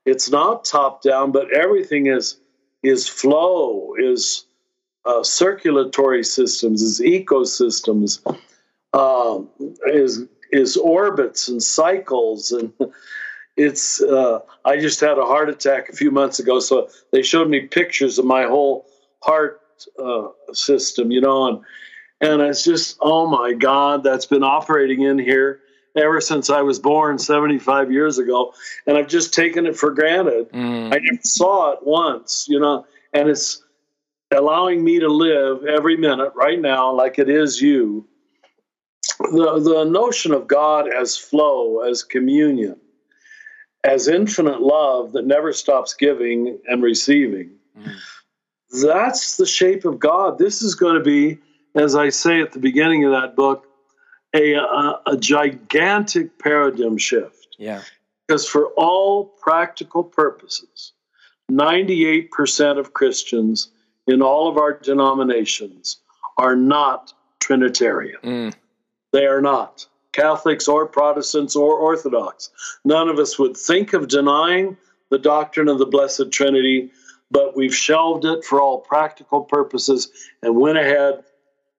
[0.06, 2.38] it's not top down, but everything is
[2.82, 4.46] is flow, is
[5.04, 8.20] uh, circulatory systems, is ecosystems,
[8.92, 9.48] um,
[9.86, 12.72] is is orbits and cycles, and
[13.56, 14.00] it's.
[14.02, 17.60] Uh, I just had a heart attack a few months ago, so they showed me
[17.60, 18.86] pictures of my whole
[19.22, 19.60] heart
[20.02, 21.64] uh, system, you know, and
[22.20, 25.60] and it's just oh my God, that's been operating in here
[25.96, 28.52] ever since I was born 75 years ago,
[28.86, 30.50] and I've just taken it for granted.
[30.52, 30.94] Mm.
[30.94, 33.62] I never saw it once, you know, and it's
[34.34, 38.06] allowing me to live every minute right now like it is you.
[39.18, 42.76] The, the notion of God as flow, as communion,
[43.84, 47.94] as infinite love that never stops giving and receiving, Mm.
[48.82, 50.38] that's the shape of God.
[50.38, 51.38] This is going to be,
[51.76, 53.66] as I say at the beginning of that book,
[54.34, 57.56] a, a, a gigantic paradigm shift.
[57.58, 57.82] Yeah.
[58.26, 60.92] Because for all practical purposes,
[61.50, 63.70] 98% of Christians
[64.11, 65.99] in all of our denominations
[66.37, 68.18] are not Trinitarian.
[68.23, 68.55] Mm.
[69.12, 69.87] They are not.
[70.13, 72.50] Catholics or Protestants or Orthodox.
[72.85, 74.77] None of us would think of denying
[75.11, 76.90] the doctrine of the Blessed Trinity,
[77.31, 80.11] but we've shelved it for all practical purposes
[80.42, 81.23] and went ahead.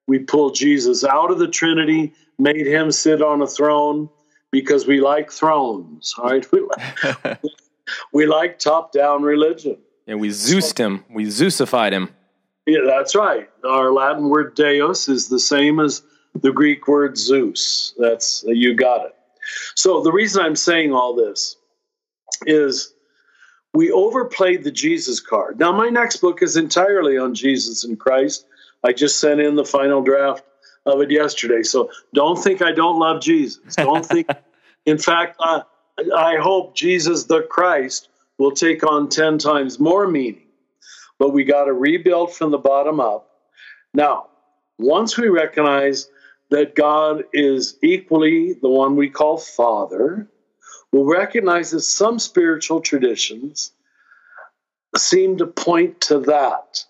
[0.08, 4.10] We pulled Jesus out of the Trinity, made him sit on a throne
[4.52, 6.50] because we like thrones, all right?
[6.52, 7.42] We like,
[8.14, 9.78] we like top down religion.
[10.06, 11.06] Yeah, we Zeused him.
[11.10, 12.10] We Zeusified him.
[12.66, 13.49] Yeah, that's right.
[13.66, 16.03] Our Latin word Deus is the same as
[16.36, 17.93] the Greek word Zeus.
[17.97, 19.16] That's you got it.
[19.76, 21.57] So the reason I'm saying all this
[22.45, 22.93] is
[23.74, 25.59] we overplayed the Jesus card.
[25.59, 28.45] Now my next book is entirely on Jesus and Christ.
[28.84, 30.43] I just sent in the final draft
[30.86, 31.64] of it yesterday.
[31.64, 33.76] So don't think I don't love Jesus.
[33.76, 34.28] Don't think
[34.86, 35.62] in fact uh,
[36.16, 40.43] I hope Jesus the Christ will take on 10 times more meaning.
[41.22, 43.30] But we got to rebuild from the bottom up.
[43.94, 44.30] Now,
[44.80, 46.10] once we recognize
[46.50, 50.28] that God is equally the one we call Father,
[50.92, 53.72] we'll recognize that some spiritual traditions
[54.98, 56.84] seem to point to that.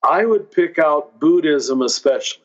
[0.00, 2.44] I would pick out Buddhism, especially,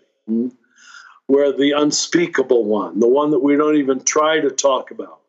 [1.27, 5.21] where the unspeakable one, the one that we don't even try to talk about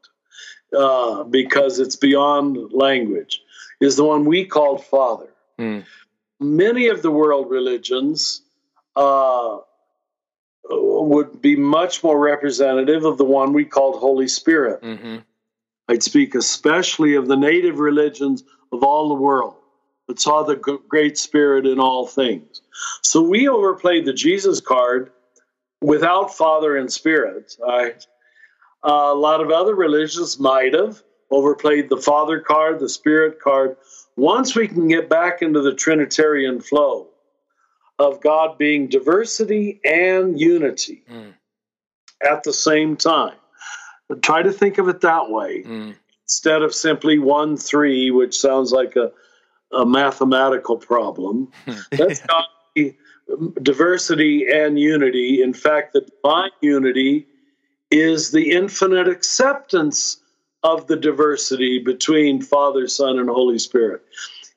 [0.75, 3.43] uh, because it's beyond language,
[3.83, 5.29] is the one we called Father.
[5.59, 5.85] Mm.
[6.41, 8.43] Many of the world religions
[8.97, 9.59] uh,
[10.71, 14.83] would be much more representative of the one we called Holy Spirit.
[14.83, 15.19] Mm-hmm.
[15.89, 19.57] I'd speak especially of the native religions of all the world
[20.07, 20.57] that saw the
[20.89, 22.63] Great Spirit in all things.
[23.03, 25.11] So we overplayed the Jesus card
[25.81, 27.57] without Father and Spirit.
[27.67, 27.91] Uh,
[28.83, 33.77] a lot of other religions might have overplayed the Father card, the Spirit card.
[34.19, 37.09] Once we can get back into the Trinitarian flow,
[37.99, 41.35] of God being diversity and unity mm.
[42.23, 43.35] at the same time.
[44.23, 45.95] Try to think of it that way mm.
[46.25, 49.11] instead of simply one three, which sounds like a,
[49.77, 51.51] a mathematical problem.
[51.99, 52.49] Let's not
[53.63, 55.43] diversity and unity.
[55.43, 57.27] In fact, the divine unity
[57.91, 60.19] is the infinite acceptance
[60.63, 64.03] of the diversity between Father, Son, and Holy Spirit.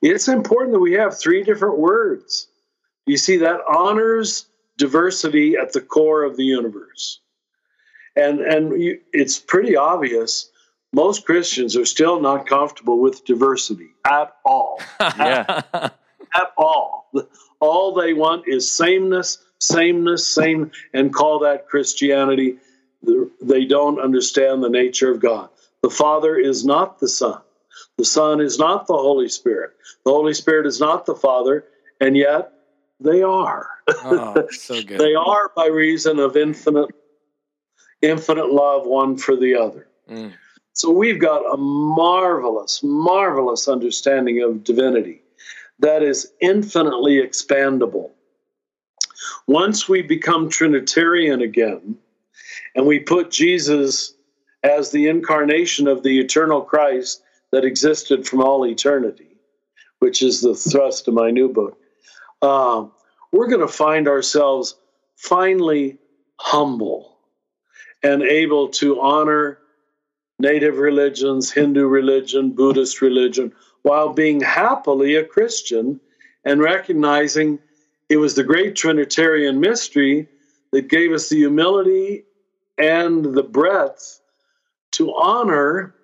[0.02, 2.48] It's important that we have three different words
[3.06, 4.46] you see, that honors
[4.78, 7.20] diversity at the core of the universe.
[8.16, 10.50] And, and you, it's pretty obvious
[10.94, 14.80] most Christians are still not comfortable with diversity at all.
[15.00, 15.62] yeah.
[15.74, 17.10] at all.
[17.60, 22.58] All they want is sameness, sameness, same, and call that Christianity.
[23.42, 25.50] They don't understand the nature of God.
[25.82, 27.42] The Father is not the Son.
[27.98, 29.72] The Son is not the Holy Spirit.
[30.06, 31.66] The Holy Spirit is not the Father,
[32.00, 32.52] and yet
[33.00, 33.68] they are.
[34.04, 35.00] Oh, so good.
[35.00, 36.90] they are by reason of infinite,
[38.02, 39.88] infinite love one for the other.
[40.10, 40.34] Mm.
[40.74, 45.22] So we've got a marvelous, marvelous understanding of divinity
[45.80, 48.12] that is infinitely expandable.
[49.48, 51.98] Once we become Trinitarian again,
[52.76, 54.14] and we put Jesus
[54.64, 59.38] as the incarnation of the eternal Christ that existed from all eternity,
[60.00, 61.78] which is the thrust of my new book,
[62.42, 62.86] uh,
[63.32, 64.76] we're going to find ourselves
[65.16, 65.98] finally
[66.40, 67.18] humble
[68.04, 69.60] and able to honor
[70.40, 73.54] native religions, Hindu religion, Buddhist religion,
[73.84, 76.00] while being happily a Christian
[76.44, 77.60] and recognizing
[78.10, 80.28] it was the great Trinitarian mystery
[80.72, 82.26] that gave us the humility
[82.78, 84.21] and the breadth
[85.02, 85.96] to honor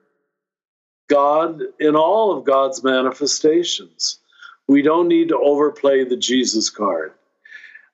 [1.08, 4.18] God in all of God's manifestations.
[4.68, 7.14] We don't need to overplay the Jesus card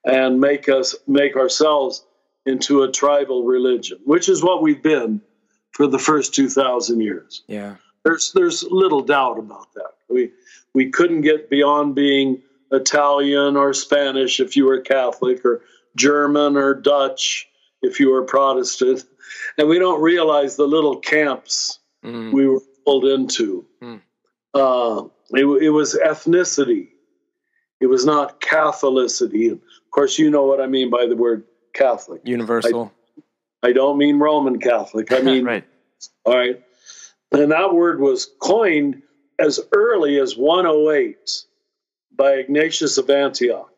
[0.06, 2.06] and make us make ourselves
[2.46, 5.22] into a tribal religion, which is what we've been
[5.72, 7.44] for the first 2000 years.
[7.48, 7.76] Yeah.
[8.06, 9.92] There's there's little doubt about that.
[10.10, 10.32] We
[10.74, 12.42] we couldn't get beyond being
[12.72, 15.64] Italian or Spanish if you were Catholic or
[15.98, 17.50] German or Dutch
[17.82, 19.04] if you were Protestant.
[19.58, 22.32] And we don't realize the little camps mm.
[22.32, 23.66] we were pulled into.
[23.82, 24.02] Mm.
[24.54, 26.90] Uh, it, it was ethnicity.
[27.80, 29.52] It was not Catholicity.
[29.52, 29.60] Of
[29.92, 31.44] course, you know what I mean by the word
[31.74, 32.22] Catholic.
[32.24, 32.92] Universal.
[33.62, 35.12] I, I don't mean Roman Catholic.
[35.12, 35.66] I mean, right.
[36.26, 36.62] all right.
[37.32, 39.02] And that word was coined
[39.40, 41.46] as early as 108
[42.16, 43.74] by Ignatius of Antioch,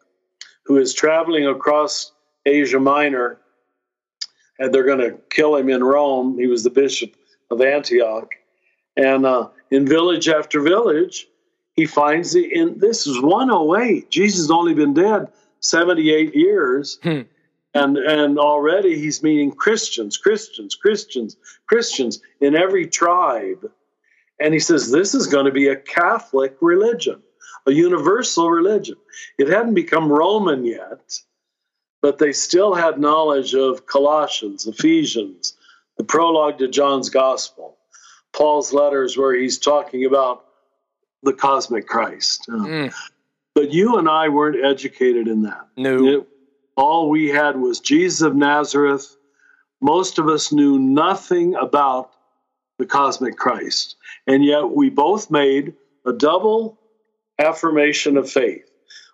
[0.65, 2.11] who is traveling across
[2.45, 3.39] Asia Minor,
[4.59, 6.37] and they're going to kill him in Rome.
[6.37, 7.15] He was the bishop
[7.51, 8.33] of Antioch.
[8.97, 11.27] And uh, in village after village,
[11.75, 14.09] he finds the in this is 108.
[14.09, 15.27] Jesus has only been dead
[15.59, 16.99] 78 years.
[17.03, 17.21] Hmm.
[17.73, 21.35] And, and already he's meeting Christians, Christians, Christians,
[21.67, 23.69] Christians in every tribe.
[24.39, 27.21] And he says, This is going to be a Catholic religion,
[27.65, 28.95] a universal religion.
[29.37, 31.19] It hadn't become Roman yet,
[32.05, 35.55] but they still had knowledge of Colossians, Ephesians,
[35.97, 37.79] the prologue to John's Gospel,
[38.31, 40.45] Paul's letters, where he's talking about
[41.23, 42.45] the cosmic Christ.
[42.47, 42.93] Mm.
[43.55, 45.65] But you and I weren't educated in that.
[45.77, 46.05] No.
[46.05, 46.27] It-
[46.77, 49.17] all we had was Jesus of Nazareth.
[49.81, 52.11] Most of us knew nothing about
[52.77, 53.95] the cosmic Christ.
[54.27, 55.73] And yet we both made
[56.05, 56.77] a double
[57.39, 58.69] affirmation of faith.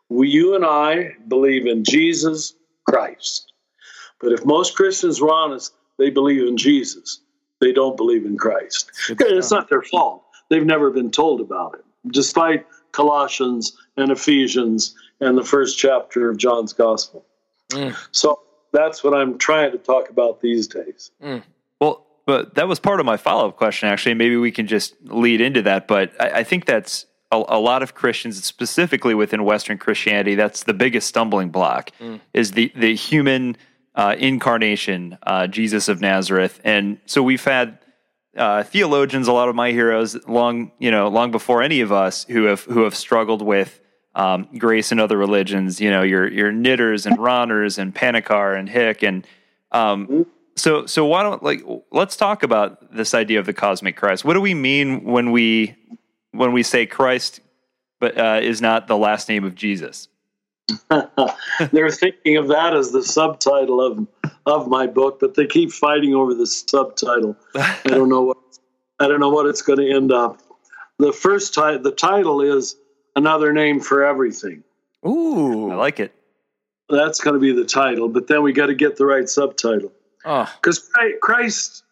[0.09, 2.53] We, you and I believe in Jesus
[2.87, 3.51] Christ.
[4.19, 7.21] But if most Christians were honest, they believe in Jesus.
[7.59, 8.91] They don't believe in Christ.
[9.09, 10.23] It's not their fault.
[10.49, 16.37] They've never been told about it, despite Colossians and Ephesians and the first chapter of
[16.37, 17.25] John's Gospel.
[17.69, 17.95] Mm.
[18.11, 21.11] So that's what I'm trying to talk about these days.
[21.79, 24.13] Well, but that was part of my follow up question, actually.
[24.15, 25.87] Maybe we can just lead into that.
[25.87, 30.63] But I, I think that's a, a lot of Christians, specifically within Western Christianity, that's
[30.63, 31.91] the biggest stumbling block
[32.33, 33.57] is the the human
[33.95, 36.59] uh, incarnation, uh, Jesus of Nazareth.
[36.63, 37.79] And so we've had
[38.37, 42.25] uh, theologians, a lot of my heroes, long you know, long before any of us,
[42.25, 43.81] who have who have struggled with
[44.15, 45.79] um, grace and other religions.
[45.79, 49.25] You know, your your Knitters and Rahners and Panikkar and Hick and
[49.71, 50.25] um,
[50.55, 54.25] so so why don't like let's talk about this idea of the cosmic Christ.
[54.25, 55.75] What do we mean when we
[56.31, 57.41] when we say Christ,
[57.99, 60.07] but uh, is not the last name of Jesus?
[61.71, 64.07] They're thinking of that as the subtitle of
[64.45, 67.35] of my book, but they keep fighting over the subtitle.
[67.55, 68.37] I don't know what
[68.99, 70.39] I don't know what it's going to end up.
[70.99, 72.75] The first title, the title is
[73.15, 74.63] another name for everything.
[75.05, 75.71] Ooh.
[75.71, 76.13] I like it.
[76.89, 79.91] That's going to be the title, but then we got to get the right subtitle
[80.25, 80.89] Oh, because
[81.21, 81.83] Christ.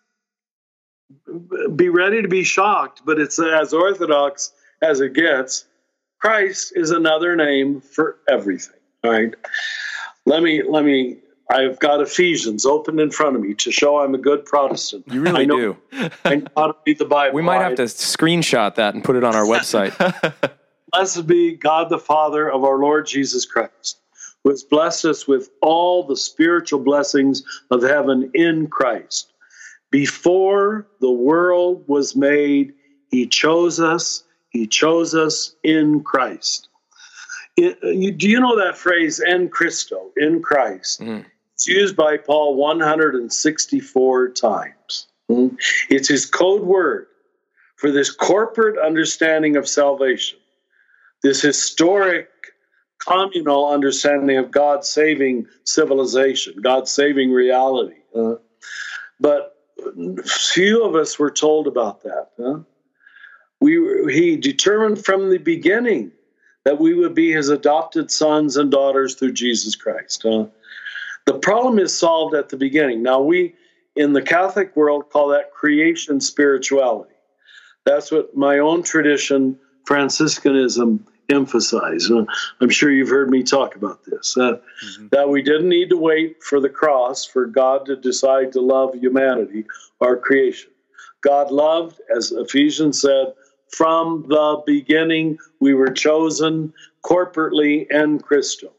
[1.75, 4.51] Be ready to be shocked, but it's as orthodox
[4.81, 5.65] as it gets.
[6.19, 8.75] Christ is another name for everything.
[9.03, 9.33] All right.
[10.25, 11.17] Let me let me
[11.51, 15.05] I've got Ephesians open in front of me to show I'm a good Protestant.
[15.07, 16.09] you really I know, do.
[16.23, 17.35] I know how to read the Bible.
[17.35, 19.95] We might have to screenshot that and put it on our website.
[20.91, 23.99] Blessed be God the Father of our Lord Jesus Christ,
[24.43, 29.28] who has blessed us with all the spiritual blessings of heaven in Christ.
[29.91, 32.73] Before the world was made,
[33.09, 34.23] He chose us.
[34.49, 36.67] He chose us in Christ.
[37.57, 41.01] It- you- do you know that phrase, en Christo, in Christ?
[41.01, 41.25] Mhm.
[41.55, 45.07] It's used by Paul 164 times.
[45.27, 45.49] Hmm?
[45.89, 47.07] It's his code word
[47.75, 50.39] for this corporate understanding of salvation
[51.21, 52.29] this historic
[53.05, 57.95] communal understanding of God saving civilization, God saving reality.
[58.15, 58.35] uh,
[59.19, 59.55] but
[60.25, 62.29] few of us were told about that.
[62.37, 62.59] huh?
[63.61, 66.11] We, he determined from the beginning
[66.65, 70.23] that we would be his adopted sons and daughters through Jesus Christ.
[70.23, 70.45] huh?
[71.25, 73.03] The problem is solved at the beginning.
[73.03, 73.55] Now, we
[73.95, 77.13] in the Catholic world call that creation spirituality.
[77.85, 82.11] That's what my own tradition, Franciscanism, emphasized.
[82.11, 82.25] Uh,
[82.61, 84.35] I'm sure you've heard me talk about this.
[84.37, 84.57] Uh,
[85.11, 88.95] That we didn't need to wait for the cross for God to decide to love
[88.95, 89.65] humanity,
[90.01, 90.71] our creation.
[91.21, 93.33] God loved, as Ephesians said,
[93.71, 96.73] from the beginning we were chosen
[97.03, 98.71] corporately in Christo.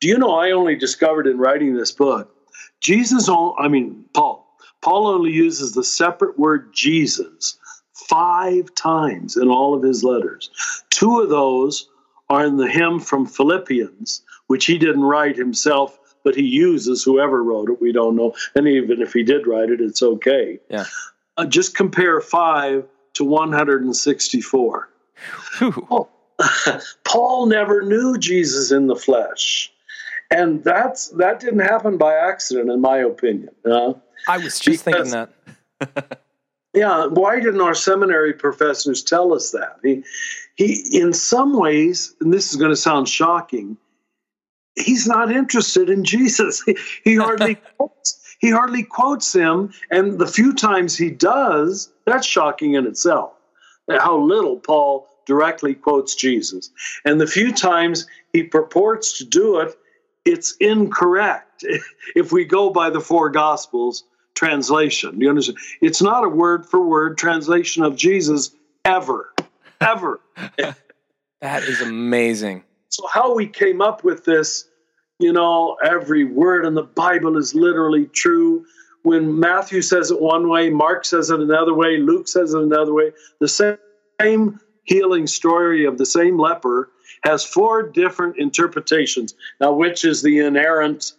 [0.00, 2.34] Do you know I only discovered in writing this book,
[2.80, 4.46] Jesus, on- I mean, Paul,
[4.82, 7.58] Paul only uses the separate word Jesus
[7.94, 10.50] five times in all of his letters.
[10.90, 11.88] Two of those
[12.28, 17.42] are in the hymn from Philippians, which he didn't write himself, but he uses whoever
[17.42, 17.80] wrote it.
[17.80, 18.34] We don't know.
[18.54, 20.58] And even if he did write it, it's okay.
[20.68, 20.84] Yeah.
[21.36, 24.88] Uh, just compare five to 164.
[25.58, 25.86] Whew.
[25.90, 26.08] Oh,
[27.04, 29.70] Paul never knew Jesus in the flesh.
[30.30, 33.54] And that's that didn't happen by accident, in my opinion.
[33.64, 33.94] uh.
[34.26, 35.30] I was just thinking that.
[36.74, 39.78] Yeah, why didn't our seminary professors tell us that?
[39.82, 40.02] He,
[40.56, 43.76] he, in some ways, and this is going to sound shocking,
[44.76, 46.62] he's not interested in Jesus.
[46.66, 52.26] He, he hardly quotes, he hardly quotes him, and the few times he does, that's
[52.26, 53.32] shocking in itself.
[53.88, 56.70] How little Paul directly quotes Jesus,
[57.04, 59.74] and the few times he purports to do it,
[60.24, 61.64] it's incorrect.
[62.16, 64.04] If we go by the four Gospels
[64.34, 65.58] translation, you understand?
[65.80, 68.54] It's not a word for word translation of Jesus
[68.84, 69.32] ever,
[69.80, 70.20] ever.
[71.44, 72.64] That is amazing.
[72.88, 74.66] So, how we came up with this,
[75.18, 78.64] you know, every word in the Bible is literally true.
[79.02, 82.94] When Matthew says it one way, Mark says it another way, Luke says it another
[82.94, 83.76] way, the same,
[84.18, 86.88] same healing story of the same leper
[87.24, 89.34] has four different interpretations.
[89.60, 91.12] Now, which is the inerrant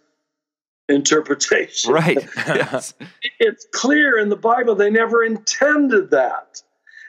[0.88, 1.92] interpretation?
[1.92, 2.18] Right.
[2.36, 2.94] yes.
[3.40, 6.62] it's clear in the Bible they never intended that,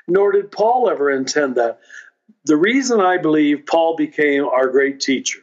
[0.07, 1.79] nor did Paul ever intend that.
[2.45, 5.41] the reason I believe Paul became our great teacher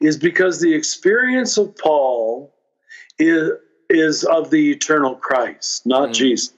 [0.00, 2.54] is because the experience of Paul
[3.18, 3.50] is,
[3.90, 6.14] is of the eternal Christ, not Mm.
[6.14, 6.54] Jesus.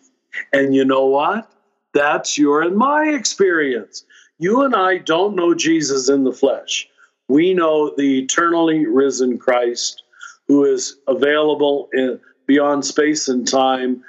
[0.52, 1.50] And you know what?
[1.92, 4.04] That's your and my experience.
[4.38, 6.88] You and I don't know Jesus in the flesh.
[7.28, 10.03] We know the eternally risen Christ
[10.48, 14.02] who is available in, beyond space and time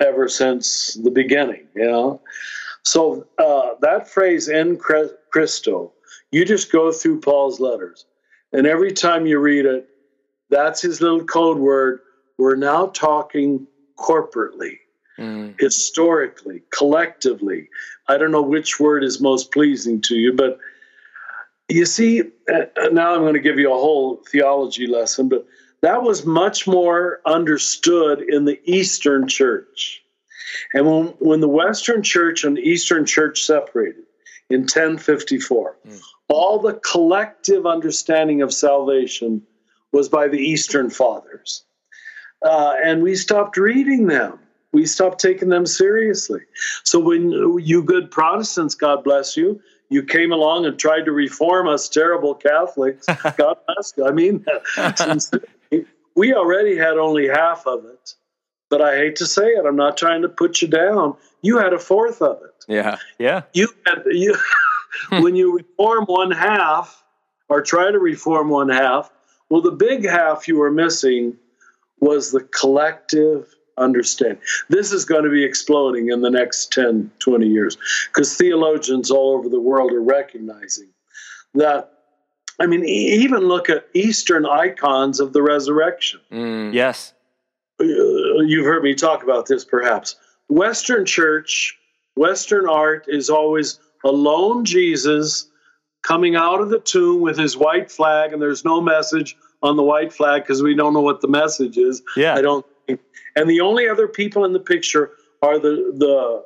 [0.00, 1.66] ever since the beginning.
[1.74, 2.20] You know?
[2.82, 4.78] So uh, that phrase in
[5.30, 5.92] Christo,"
[6.30, 8.06] you just go through Paul's letters,
[8.52, 9.88] and every time you read it,
[10.50, 12.00] that's his little code word.
[12.38, 13.66] We're now talking
[13.98, 14.78] corporately,
[15.18, 15.56] Mm.
[15.58, 17.68] historically, collectively.
[18.06, 20.60] I don't know which word is most pleasing to you, but
[21.68, 25.44] you see, uh, now I'm going to give you a whole theology lesson, but
[25.82, 30.02] that was much more understood in the Eastern Church.
[30.74, 34.04] And when, when the Western Church and the Eastern Church separated
[34.50, 36.00] in 1054, Mm.
[36.28, 39.42] all the collective understanding of salvation
[39.92, 41.64] was by the Eastern Fathers.
[42.42, 44.38] Uh, and we stopped reading them.
[44.72, 46.40] We stopped taking them seriously.
[46.84, 51.66] So when you good Protestants, God bless you, you came along and tried to reform
[51.68, 53.06] us terrible Catholics.
[53.38, 54.06] God bless you.
[54.06, 54.44] I mean,
[54.96, 55.46] sincerely,
[56.18, 58.14] we already had only half of it.
[58.70, 61.16] But I hate to say it, I'm not trying to put you down.
[61.42, 62.64] You had a fourth of it.
[62.66, 62.98] Yeah.
[63.18, 63.42] Yeah.
[63.54, 64.36] You had you
[65.10, 65.22] hmm.
[65.22, 67.04] when you reform one half
[67.48, 69.10] or try to reform one half,
[69.48, 71.36] well, the big half you were missing
[72.00, 74.42] was the collective understanding.
[74.68, 79.34] This is going to be exploding in the next 10, 20 years because theologians all
[79.34, 80.88] over the world are recognizing
[81.54, 81.92] that.
[82.60, 86.20] I mean, e- even look at Eastern icons of the resurrection.
[86.32, 86.74] Mm.
[86.74, 87.12] Yes.
[87.80, 90.16] Uh, you've heard me talk about this perhaps.
[90.48, 91.78] Western church,
[92.16, 95.48] Western art is always a lone Jesus
[96.02, 99.82] coming out of the tomb with his white flag, and there's no message on the
[99.82, 102.02] white flag because we don't know what the message is.
[102.16, 102.34] Yeah.
[102.34, 103.00] I don't think.
[103.36, 106.44] And the only other people in the picture are the the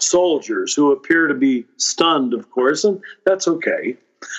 [0.00, 3.96] soldiers who appear to be stunned, of course, and that's okay.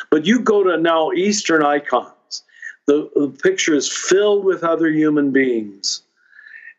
[0.09, 2.43] But you go to now Eastern icons.
[2.88, 6.01] The, the picture is filled with other human beings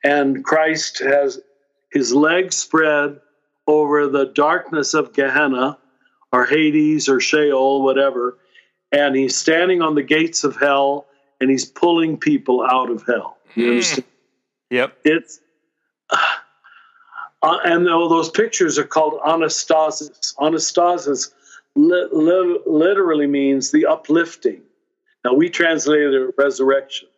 [0.05, 1.41] and Christ has
[1.91, 3.21] his legs spread
[3.67, 5.79] over the darkness of Gehenna
[6.33, 8.37] or Hades or Sheol, whatever,
[8.91, 11.07] and he's standing on the gates of hell
[11.41, 13.39] and he's pulling people out of hell.
[13.55, 13.71] You Hmm.
[13.71, 14.05] understand?
[14.71, 14.99] Yep.
[15.05, 15.41] It's
[16.11, 20.35] uh, and all those pictures are called anastasis.
[20.37, 21.33] Anastasis
[21.77, 24.63] li- li- literally means the uplifting.
[25.25, 27.09] Now we translated it resurrection,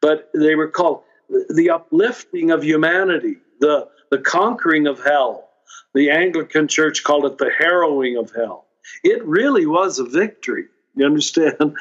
[0.00, 1.02] but they were called
[1.50, 5.48] the uplifting of humanity, the the conquering of hell.
[5.94, 8.66] The Anglican Church called it the harrowing of hell.
[9.02, 10.66] It really was a victory.
[10.94, 11.76] You understand?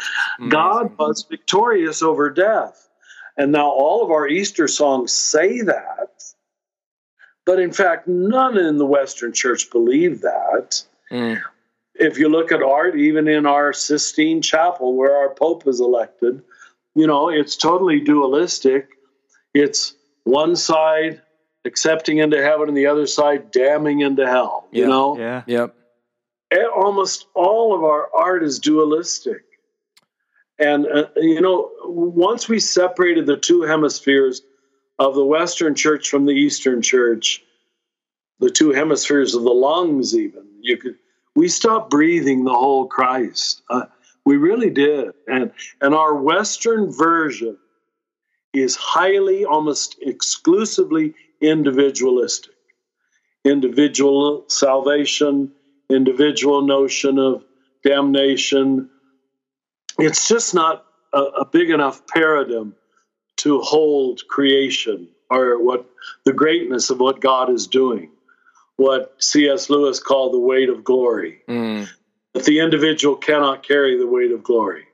[0.50, 2.90] God was victorious over death.
[3.38, 6.24] And now all of our Easter songs say that.
[7.46, 10.84] But in fact, none in the Western church believe that.
[11.12, 11.42] Mm.
[11.96, 16.42] If you look at art, even in our Sistine Chapel, where our Pope is elected,
[16.96, 18.88] you know, it's totally dualistic.
[19.54, 21.22] It's one side
[21.66, 24.68] accepting into heaven and the other side damning into hell.
[24.72, 24.88] You Yeah.
[24.88, 25.44] know, Yeah.
[25.48, 25.76] Yep.
[26.76, 29.44] Almost all of our art is dualistic.
[30.60, 34.42] And, uh, you know, once we separated the two hemispheres
[35.00, 37.44] of the Western church from the Eastern church,
[38.40, 40.98] the two hemispheres of the lungs, even, you could,
[41.36, 43.62] we stopped breathing the whole Christ.
[43.70, 43.86] Uh,
[44.26, 45.12] we really did.
[45.28, 47.58] And, and our Western version
[48.54, 52.54] is highly, almost exclusively individualistic.
[53.44, 55.52] Individual salvation,
[55.90, 57.44] individual notion of
[57.84, 58.90] damnation.
[60.00, 62.76] It's just not a, a big enough paradigm
[63.38, 65.90] to hold creation or what
[66.26, 68.12] the greatness of what God is doing.
[68.78, 69.70] What C.S.
[69.70, 71.42] Lewis called the weight of glory.
[71.48, 71.88] Mm.
[72.34, 74.86] That the individual cannot carry the weight of glory.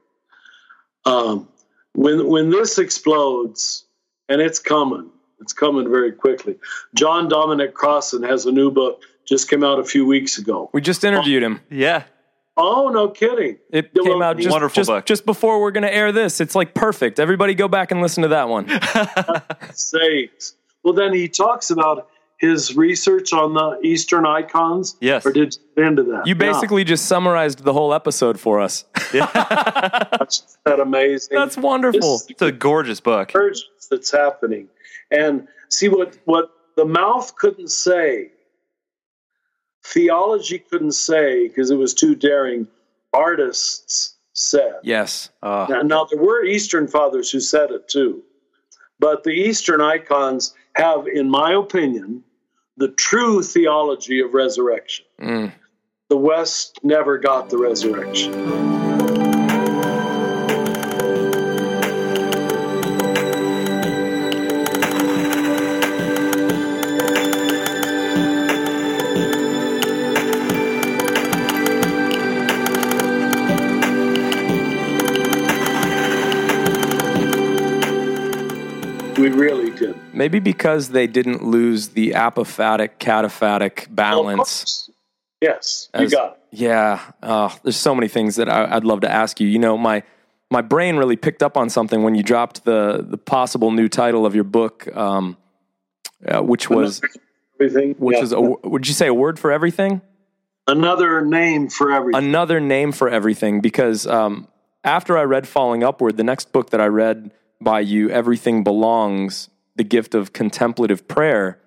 [1.05, 1.47] Um,
[1.93, 3.86] when when this explodes,
[4.27, 5.09] and it's coming,
[5.39, 6.57] it's coming very quickly.
[6.95, 10.69] John Dominic Crossan has a new book just came out a few weeks ago.
[10.73, 11.61] We just interviewed him.
[11.69, 12.03] Yeah.
[12.57, 13.57] Oh, no kidding!
[13.71, 15.05] It Yeah, came well, out just, wonderful just, book.
[15.05, 16.41] just before we're going to air this.
[16.41, 17.17] It's like perfect.
[17.17, 18.67] Everybody go back and listen to that one.
[19.71, 20.55] Sakes.
[20.84, 22.09] Well, then he talks about
[22.39, 24.95] his research on the Eastern icons.
[25.01, 25.25] Yes.
[25.25, 26.25] Or did you get into that?
[26.25, 26.51] You Yeah.
[26.51, 28.85] basically just summarized the whole episode for us.
[29.13, 29.25] Yeah.
[30.17, 31.37] That's that amazing.
[31.37, 31.99] That's wonderful.
[32.13, 33.33] This is It's a gorgeous book.
[33.91, 34.67] that's happening.
[35.11, 38.31] And see what what the mouth couldn't say,
[39.83, 42.67] theology couldn't say because it was too daring.
[43.13, 44.75] Artists said.
[44.83, 45.29] Yes.
[45.41, 48.23] Uh, Now, now, there were Eastern fathers who said it too,
[48.99, 52.23] but the Eastern icons have, in my opinion,
[52.80, 55.05] the true theology of resurrection.
[55.21, 55.51] Mm.
[56.07, 59.09] The West never got the resurrection.
[80.20, 84.89] Maybe because they didn't lose the apophatic cataphatic balance.
[85.39, 86.39] Yes, you As- got it.
[86.51, 89.47] Yeah, uh, there's so many things that I, I'd love to ask you.
[89.47, 90.03] You know, my
[90.51, 94.26] my brain really picked up on something when you dropped the the possible new title
[94.26, 95.38] of your book, um,
[96.28, 97.01] uh, which was
[97.61, 97.95] everything.
[97.97, 98.22] which yeah.
[98.22, 100.01] was a, would you say a word for everything?
[100.67, 102.26] another name for everything.
[102.26, 103.61] Another name for everything.
[103.61, 104.49] Because um,
[104.84, 109.47] after I read Falling Upward, the next book that I read by you, Everything Belongs:
[109.80, 111.57] The Gift of Contemplative Prayer,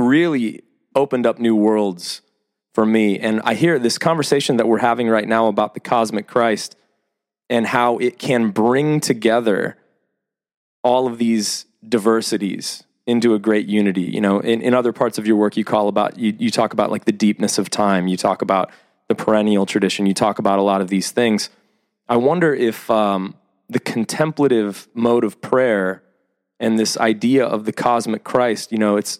[0.00, 0.64] really
[0.96, 2.22] opened up new worlds
[2.74, 3.20] for me.
[3.20, 6.74] And I hear this conversation that we're having right now about the cosmic Christ
[7.48, 9.76] and how it can bring together
[10.82, 14.02] all of these diversities into a great unity.
[14.02, 16.72] You know, in, in other parts of your work, you call about, you, you talk
[16.72, 18.72] about like the deepness of time, you talk about
[19.06, 21.48] the perennial tradition, you talk about a lot of these things.
[22.08, 23.36] I wonder if um,
[23.68, 26.02] the contemplative mode of prayer
[26.60, 29.18] and this idea of the cosmic Christ, you know, it's,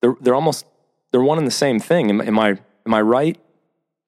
[0.00, 0.66] they're, they're almost,
[1.10, 2.10] they're one and the same thing.
[2.10, 3.38] Am, am I, am I right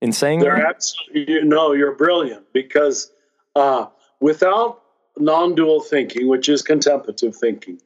[0.00, 0.76] in saying They're that?
[0.76, 3.10] absolutely, you know, you're brilliant because
[3.54, 3.86] uh,
[4.20, 4.82] without
[5.18, 7.80] non dual thinking, which is contemplative thinking,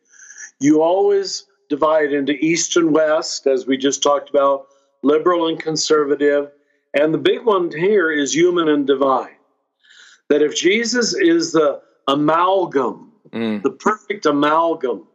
[0.60, 4.66] you always divide into East and West, as we just talked about,
[5.02, 6.50] liberal and conservative.
[6.94, 9.36] And the big one here is human and divine.
[10.28, 13.62] That if Jesus is the amalgam, Mm.
[13.62, 15.06] the perfect amalgam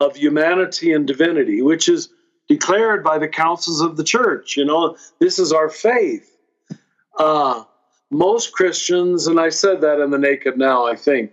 [0.00, 2.08] of humanity and divinity, which is
[2.48, 4.56] declared by the councils of the church.
[4.56, 6.36] You know, this is our faith.
[7.18, 7.64] Uh,
[8.10, 11.32] most Christians, and I said that in the Naked Now, I think,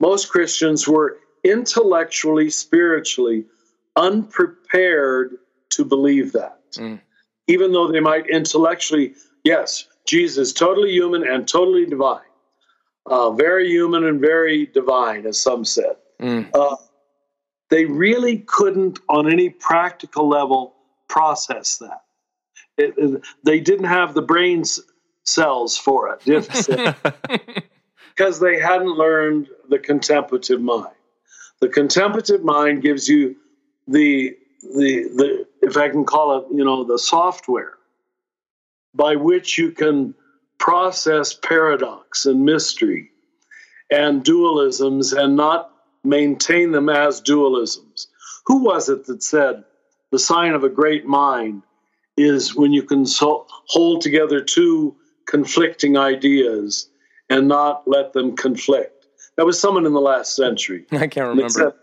[0.00, 3.44] most Christians were intellectually, spiritually
[3.94, 5.36] unprepared
[5.70, 6.60] to believe that.
[6.74, 7.00] Mm.
[7.46, 9.14] Even though they might intellectually,
[9.44, 12.25] yes, Jesus, totally human and totally divine.
[13.08, 16.48] Uh, very human and very divine, as some said Mm.
[16.54, 16.76] uh,
[17.68, 20.74] they really couldn't, on any practical level,
[21.08, 22.02] process that.
[22.78, 24.64] It, it- they didn't have the brain
[25.24, 26.24] cells for it
[28.16, 30.94] because they hadn't learned the contemplative mind.
[31.60, 33.36] The contemplative mind gives you
[33.86, 37.74] the the the if I can call it, you know, the software
[38.94, 40.14] by which you can
[40.58, 43.10] process paradox and mystery
[43.90, 45.70] and dualisms and not
[46.04, 48.06] maintain them as dualisms.
[48.46, 49.64] Who was it that said
[50.12, 51.62] the sign of a great mind
[52.16, 54.96] is when you can so- hold together two
[55.26, 56.88] conflicting ideas
[57.28, 59.06] and not let them conflict?
[59.36, 60.86] That was someone in the last century.
[60.92, 61.76] I can't They said, remember.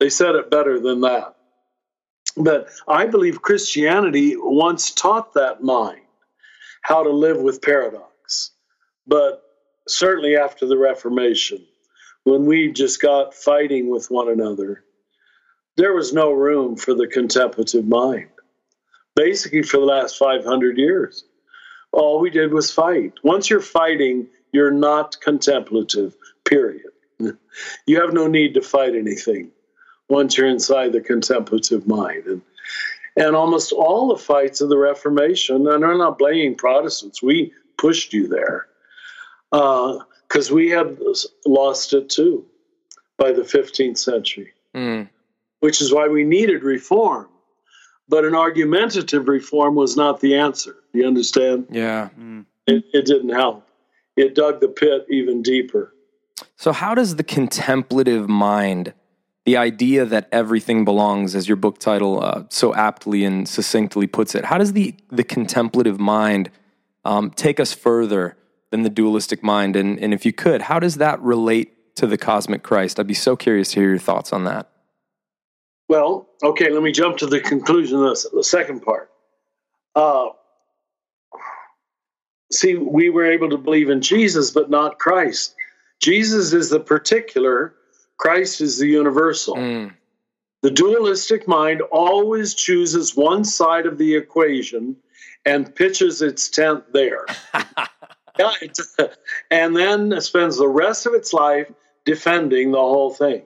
[0.00, 1.34] they said it better than that.
[2.36, 6.00] But I believe Christianity once taught that mind
[6.84, 8.50] how to live with paradox.
[9.06, 9.42] But
[9.88, 11.64] certainly after the Reformation,
[12.24, 14.84] when we just got fighting with one another,
[15.76, 18.28] there was no room for the contemplative mind.
[19.16, 21.24] Basically, for the last 500 years,
[21.90, 23.14] all we did was fight.
[23.22, 26.14] Once you're fighting, you're not contemplative,
[26.44, 26.92] period.
[27.86, 29.52] You have no need to fight anything
[30.08, 32.24] once you're inside the contemplative mind.
[32.26, 32.42] And,
[33.16, 38.12] and almost all the fights of the Reformation, and I'm not blaming Protestants, we pushed
[38.12, 38.66] you there
[39.50, 40.98] because we had
[41.46, 42.44] lost it too
[43.16, 45.08] by the 15th century, Mm.
[45.60, 47.28] which is why we needed reform.
[48.08, 50.76] But an argumentative reform was not the answer.
[50.92, 51.68] You understand?
[51.70, 52.08] Yeah.
[52.66, 53.66] It, it didn't help.
[54.16, 55.94] It dug the pit even deeper.
[56.56, 58.92] So, how does the contemplative mind,
[59.44, 64.34] the idea that everything belongs, as your book title uh, so aptly and succinctly puts
[64.34, 66.50] it, how does the, the contemplative mind
[67.04, 68.36] um, take us further
[68.70, 69.76] than the dualistic mind?
[69.76, 72.98] And, and if you could, how does that relate to the cosmic Christ?
[72.98, 74.70] I'd be so curious to hear your thoughts on that.
[75.88, 79.10] Well, okay, let me jump to the conclusion of the second part.
[79.94, 80.28] Uh,
[82.50, 85.54] see, we were able to believe in Jesus, but not Christ.
[86.00, 87.74] Jesus is the particular,
[88.24, 89.54] Christ is the universal.
[89.54, 89.92] Mm.
[90.62, 94.96] The dualistic mind always chooses one side of the equation
[95.44, 97.26] and pitches its tent there.
[98.38, 98.50] yeah,
[99.50, 101.70] and then spends the rest of its life
[102.06, 103.42] defending the whole thing.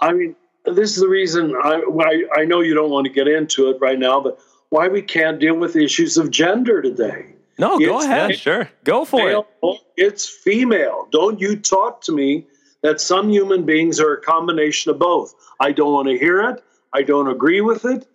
[0.00, 3.28] I mean, this is the reason I, I, I know you don't want to get
[3.28, 4.40] into it right now, but
[4.70, 7.34] why we can't deal with issues of gender today.
[7.58, 8.30] No, go ahead.
[8.30, 8.70] Yeah, sure.
[8.84, 9.30] Go for
[9.62, 9.80] it.
[9.98, 11.08] It's female.
[11.12, 12.46] Don't you talk to me
[12.82, 15.34] that some human beings are a combination of both.
[15.60, 16.62] I don't want to hear it.
[16.92, 18.06] I don't agree with it.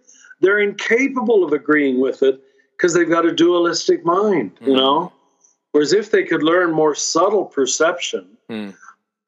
[0.42, 2.42] They're incapable of agreeing with it
[2.76, 5.12] because they've got a dualistic mind, you know?
[5.72, 8.70] Whereas if they could learn more subtle perception, Hmm.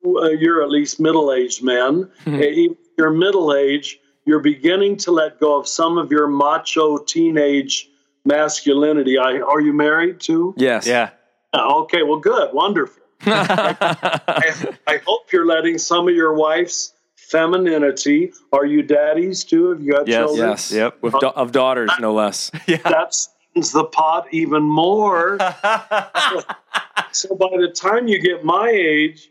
[0.05, 2.09] uh, you're at least middle aged men.
[2.27, 7.89] Even You're middle age, you're beginning to let go of some of your macho teenage
[8.25, 9.17] masculinity.
[9.17, 10.53] I, are you married too?
[10.57, 10.85] Yes.
[10.85, 11.09] Yeah.
[11.55, 13.01] Okay, well, good, wonderful.
[13.25, 18.31] I, I hope you're letting some of your wife's femininity.
[18.51, 19.69] Are you daddies too?
[19.71, 20.17] Have you got Yes.
[20.17, 20.49] children?
[20.49, 20.71] Yes.
[20.71, 20.97] Yep.
[21.01, 22.51] With da- of daughters, no less.
[22.67, 25.37] That sweetens the pot even more.
[27.11, 29.29] so by the time you get my age,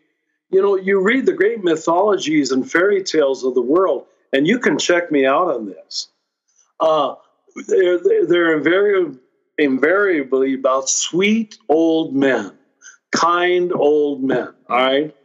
[0.50, 4.58] you know, you read the great mythologies and fairy tales of the world, and you
[4.58, 6.08] can check me out on this.
[6.80, 7.14] Uh,
[7.66, 9.18] they're, they're invariably,
[9.58, 12.52] invariably about sweet old men,
[13.12, 15.16] kind old men, all right?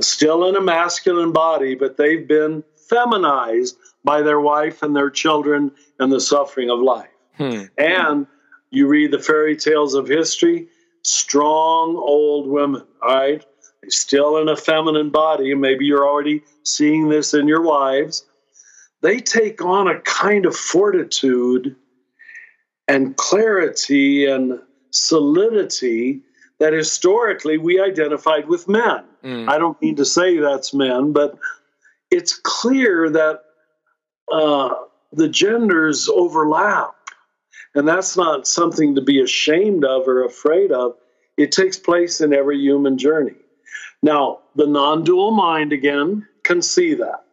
[0.00, 5.72] Still in a masculine body, but they've been feminized by their wife and their children
[5.98, 7.08] and the suffering of life.
[7.36, 7.62] Hmm.
[7.78, 8.26] And
[8.70, 10.68] you read the fairy tales of history,
[11.02, 13.44] strong old women, all right?
[13.88, 18.24] Still in a feminine body, and maybe you're already seeing this in your wives.
[19.02, 21.76] They take on a kind of fortitude
[22.88, 26.20] and clarity and solidity
[26.60, 29.04] that historically we identified with men.
[29.24, 29.48] Mm.
[29.48, 31.36] I don't mean to say that's men, but
[32.10, 33.40] it's clear that
[34.32, 34.74] uh,
[35.12, 36.94] the genders overlap.
[37.74, 40.94] And that's not something to be ashamed of or afraid of.
[41.36, 43.34] It takes place in every human journey.
[44.00, 47.24] Now, the non dual mind, again, can see that.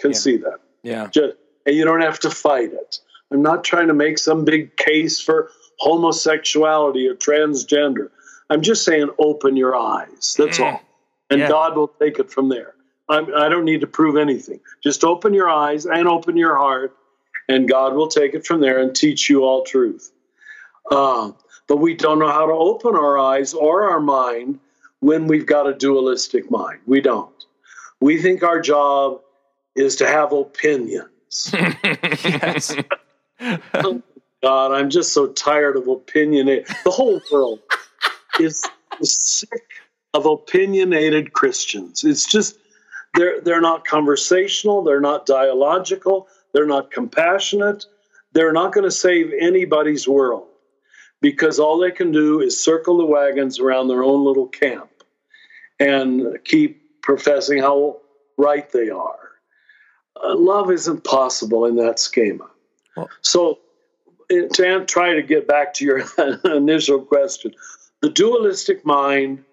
[0.00, 0.16] Can Yeah.
[0.16, 0.58] see that.
[0.82, 1.06] Yeah.
[1.12, 2.98] Just, and you don't have to fight it.
[3.30, 8.10] I'm not trying to make some big case for homosexuality or transgender.
[8.50, 10.34] I'm just saying, open your eyes.
[10.38, 10.80] That's all.
[11.30, 11.48] And Yeah.
[11.48, 12.74] God will take it from there.
[13.08, 14.60] I'm, I don't need to prove anything.
[14.82, 16.96] Just open your eyes and open your heart,
[17.48, 20.10] and God will take it from there and teach you all truth.
[20.90, 21.32] Uh,
[21.66, 24.58] but we don't know how to open our eyes or our mind
[25.00, 26.80] when we've got a dualistic mind.
[26.86, 27.32] We don't.
[28.00, 29.20] We think our job
[29.74, 31.50] is to have opinions.
[31.84, 32.74] yes.
[34.42, 36.66] God, I'm just so tired of opinionated.
[36.84, 37.60] The whole world
[38.40, 38.64] is,
[39.02, 39.62] sick
[40.14, 42.02] of opinionated Christians.
[42.04, 42.58] It's just
[43.14, 47.86] they're they're not conversational, they're not dialogical, they're not compassionate.
[48.32, 50.48] They're not going to save anybody's world
[51.20, 54.90] because all they can do is circle the wagons around their own little camp
[55.80, 58.00] and keep professing how
[58.36, 59.18] right they are.
[60.22, 62.48] Uh, love isn't possible in that schema.
[62.96, 63.58] Well- so,
[64.30, 66.02] uh, to try to get back to your
[66.44, 67.54] initial question,
[68.00, 69.44] the dualistic mind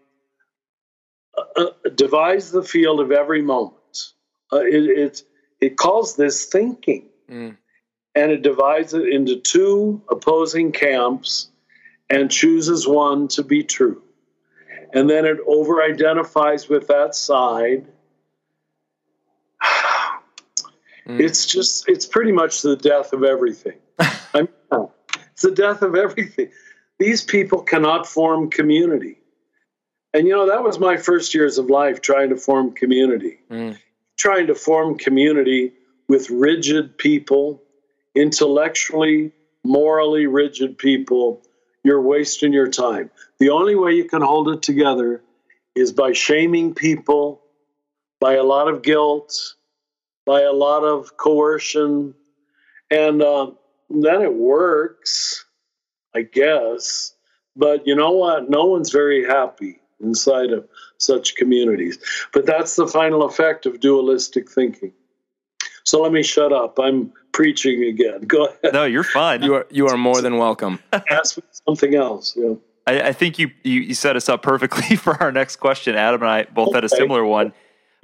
[1.37, 3.73] uh, uh, divides the field of every moment.
[4.53, 5.23] Uh, it, it,
[5.59, 7.57] it calls this thinking, Mm.
[8.13, 11.49] and it divides it into two opposing camps
[12.07, 14.03] and chooses one to be true.
[14.93, 17.87] And then it over identifies with that side.
[21.07, 21.19] Mm.
[21.19, 23.77] It's just, it's pretty much the death of everything.
[23.99, 24.47] I mean,
[25.33, 26.49] it's the death of everything.
[26.99, 29.17] These people cannot form community.
[30.13, 33.39] And you know, that was my first years of life trying to form community.
[33.51, 33.77] Mm.
[34.17, 35.73] Trying to form community
[36.07, 37.61] with rigid people,
[38.15, 39.33] intellectually,
[39.65, 41.41] morally rigid people,
[41.83, 43.09] you're wasting your time.
[43.39, 45.21] The only way you can hold it together
[45.75, 47.41] is by shaming people,
[48.19, 49.55] by a lot of guilt,
[50.25, 52.13] by a lot of coercion,
[52.89, 53.51] and uh,
[53.89, 55.44] then it works,
[56.16, 57.13] I guess.
[57.55, 58.49] But you know what?
[58.49, 61.97] No one's very happy inside of such communities.
[62.34, 64.93] But that's the final effect of dualistic thinking.
[65.84, 66.80] So let me shut up.
[66.80, 68.22] I'm preaching again.
[68.22, 68.74] Go ahead.
[68.74, 69.43] No, you're fine.
[69.43, 70.80] You are you are more than welcome.
[71.11, 72.36] Ask me something else.
[72.36, 72.55] Yeah.
[72.88, 75.95] I, I think you, you you set us up perfectly for our next question.
[75.95, 77.53] Adam and I both had a similar one.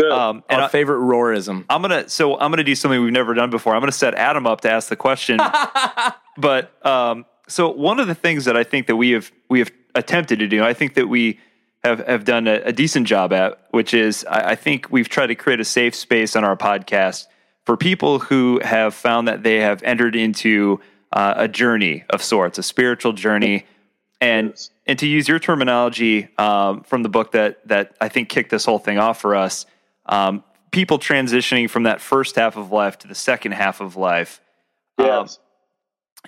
[0.10, 1.66] Um, and Our I, favorite Rohrism.
[1.70, 3.76] I'm gonna so I'm gonna do something we've never done before.
[3.76, 5.40] I'm gonna set Adam up to ask the question.
[6.38, 9.72] but um, so one of the things that I think that we have we have
[9.96, 11.40] attempted to do, I think that we
[11.84, 15.28] have have done a, a decent job at, which is I, I think we've tried
[15.28, 17.28] to create a safe space on our podcast
[17.66, 20.80] for people who have found that they have entered into
[21.12, 23.66] uh, a journey of sorts, a spiritual journey.
[24.20, 24.70] And Yes.
[24.86, 28.66] and to use your terminology um, from the book that that I think kicked this
[28.66, 29.66] whole thing off for us,
[30.06, 34.40] um, people transitioning from that first half of life to the second half of life.
[35.00, 35.40] Um, Yes.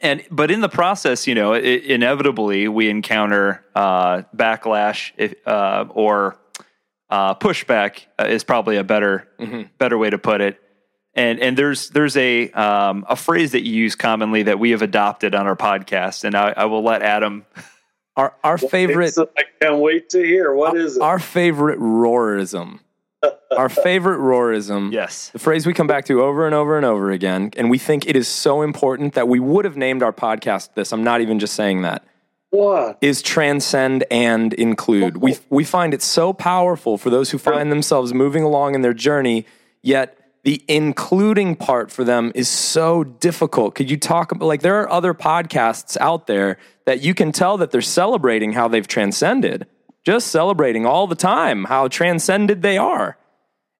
[0.01, 5.85] And but in the process, you know, i inevitably we encounter uh, backlash if, uh,
[5.89, 6.37] or
[7.09, 9.27] uh, pushback uh, is probably a better
[9.77, 10.59] better way to put it.
[11.13, 14.81] And and there's there's a um, a phrase that you use commonly that we have
[14.81, 17.45] adopted on our podcast, and I, I will let Adam.
[18.15, 20.53] Our our favorite I can't wait to hear.
[20.53, 21.01] What is it?
[21.01, 22.79] our favorite Rohrism.
[23.51, 24.91] Our favorite Rohrism.
[24.91, 27.77] Yes, The phrase we come back to over and over and over again, and we
[27.77, 30.91] think it is so important that we would have named our podcast this.
[30.91, 32.03] I'm not even just saying that.
[32.49, 32.97] what?
[33.01, 35.17] Is transcend and include.
[35.17, 38.93] We we find it so powerful for those who find themselves moving along in their
[38.93, 39.45] journey,
[39.81, 43.75] yet the including part for them is so difficult.
[43.75, 47.57] Could you talk about like there are other podcasts out there that you can tell
[47.57, 49.65] that they're celebrating how they've transcended,
[50.05, 53.17] just celebrating all the time how transcended they are.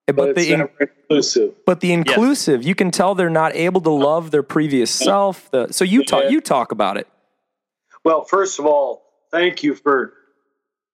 [0.07, 1.53] But, But the in- inclusive.
[1.65, 5.49] but the inclusive, you can tell they're not able to love their previous self.
[5.51, 6.30] The, so you talk, Yeah.
[6.30, 7.07] you talk about it.
[8.03, 10.13] Well, first of all, thank you for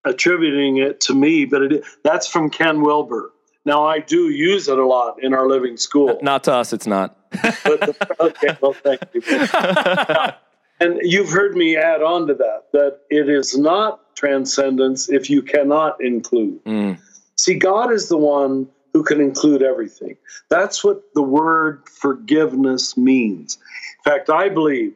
[0.06, 3.32] attributing it to me, but it, that's from Ken Wilber.
[3.66, 6.20] Now, I do use it a lot in our living school.
[6.22, 7.18] Not to us, it's not.
[7.32, 9.22] But the, okay, well, thank you.
[10.80, 15.42] and you've heard me add on to that that it is not transcendence if you
[15.42, 16.64] cannot include.
[16.66, 17.00] Mm.
[17.38, 20.18] See, God is the one who can include everything.
[20.50, 23.58] That's what the word forgiveness means.
[24.00, 24.94] In fact, I believe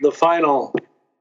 [0.00, 0.74] the final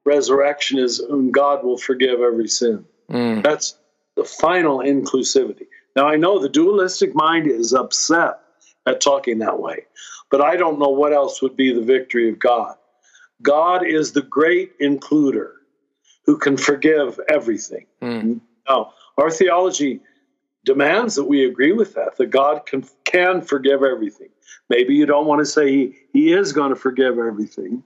[0.04, 2.86] resurrection is God will forgive every sin.
[3.12, 3.44] Mm.
[3.44, 3.78] That's
[4.16, 5.68] the final inclusivity.
[5.96, 8.40] Now, I know the dualistic mind is upset
[8.88, 9.86] at talking that way,
[10.32, 12.76] but I don't know what else would be the victory of God.
[13.44, 15.57] God is the great includer
[16.28, 17.88] who can forgive everything.
[18.02, 18.42] Mm.
[18.70, 20.02] Now, our theology
[20.66, 24.28] demands that we agree with that, that God can, can forgive everything.
[24.70, 27.84] Maybe you don't want to say he, he is going to forgive everything,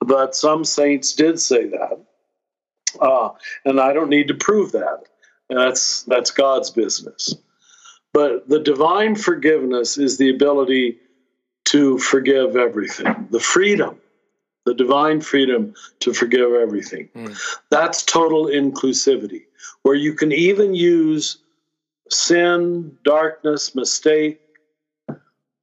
[0.00, 2.04] but some saints did say that.
[3.00, 3.30] Uh,
[3.64, 5.04] and I don't need to prove that.
[5.48, 7.34] That's, that's God's business.
[8.12, 10.98] But the divine forgiveness is the ability
[11.66, 14.00] to forgive everything, the freedom,
[14.66, 17.08] the divine freedom to forgive everything.
[17.14, 17.38] Mm.
[17.70, 19.44] That's total inclusivity,
[19.82, 21.38] where you can even use
[22.10, 24.40] sin, darkness, mistake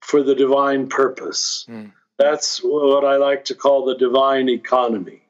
[0.01, 1.65] for the divine purpose.
[1.69, 1.91] Mm.
[2.17, 5.21] That's what I like to call the divine economy.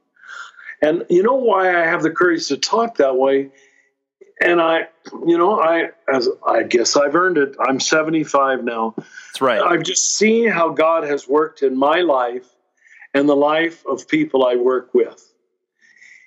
[0.81, 3.49] And you know why I have the courage to talk that way?
[4.39, 4.87] And I,
[5.25, 7.55] you know, I as I guess I've earned it.
[7.59, 8.93] I'm 75 now.
[8.95, 9.59] that's right.
[9.59, 12.47] I've just seen how God has worked in my life
[13.17, 15.33] and the life of people I work with.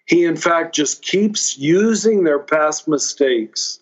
[0.07, 3.79] He, in fact, just keeps using their past mistakes,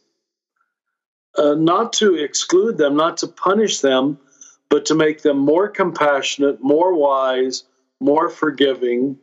[1.39, 4.19] uh, not to exclude them, not to punish them,
[4.69, 7.65] but to make them more compassionate, more wise,
[7.99, 9.17] more forgiving.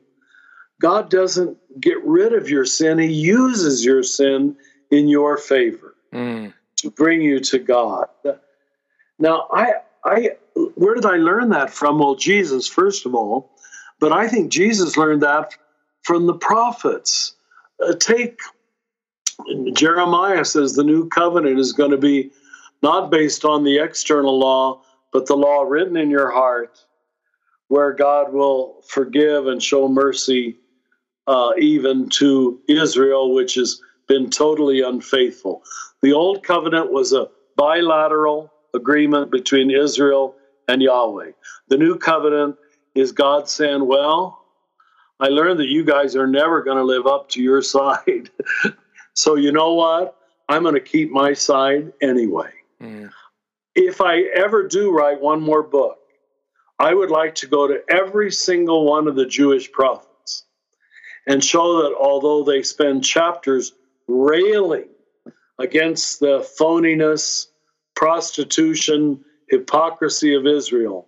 [0.82, 4.56] God doesn't get rid of your sin, He uses your sin
[4.90, 6.54] in your favor Mm.
[6.78, 8.08] to bring you to God.
[9.20, 9.74] Now, I,
[10.04, 10.30] I,
[10.76, 12.00] where did I learn that from?
[12.00, 13.52] Well, Jesus, first of all,
[14.06, 15.56] but I think Jesus learned that
[16.04, 17.34] from the prophets.
[17.84, 18.38] Uh, take
[19.74, 22.30] Jeremiah says the new covenant is going to be
[22.84, 26.78] not based on the external law, but the law written in your heart,
[27.70, 30.56] where God will forgive and show mercy
[31.26, 35.64] uh, even to Israel, which has been totally unfaithful.
[36.04, 40.36] The old covenant was a bilateral agreement between Israel
[40.68, 41.32] and Yahweh.
[41.70, 42.58] The new covenant
[42.96, 44.42] is God saying, Well,
[45.20, 48.30] I learned that you guys are never going to live up to your side.
[49.14, 50.18] so, you know what?
[50.50, 52.52] I'm going to keep my side anyway.
[52.82, 53.12] Mm.
[53.76, 55.98] If I ever do write one more book,
[56.80, 60.44] I would like to go to every single one of the Jewish prophets
[61.28, 63.74] and show that although they spend chapters
[64.08, 64.90] railing
[65.58, 67.48] against the phoniness,
[67.96, 71.08] prostitution, hypocrisy of Israel,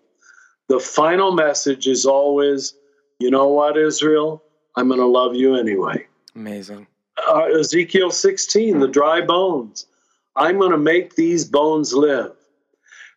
[0.68, 2.74] the final message is always,
[3.20, 4.43] you know what, Israel?
[4.76, 6.05] I'm going to love you anyway.
[6.36, 6.88] Amazing.
[7.28, 9.88] Uh, Ezekiel 16, the dry bones.
[10.36, 12.34] I'm going to make these bones live.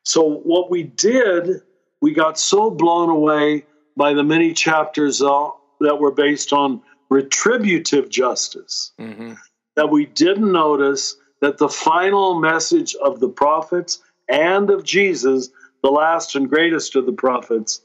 [0.05, 1.61] So, what we did,
[2.01, 6.81] we got so blown away by the many chapters uh, that were based on
[7.11, 9.35] retributive justice hmm
[9.77, 15.49] that we didn't notice that the final message of the prophets and of Jesus,
[15.83, 17.81] the last and greatest of the prophets,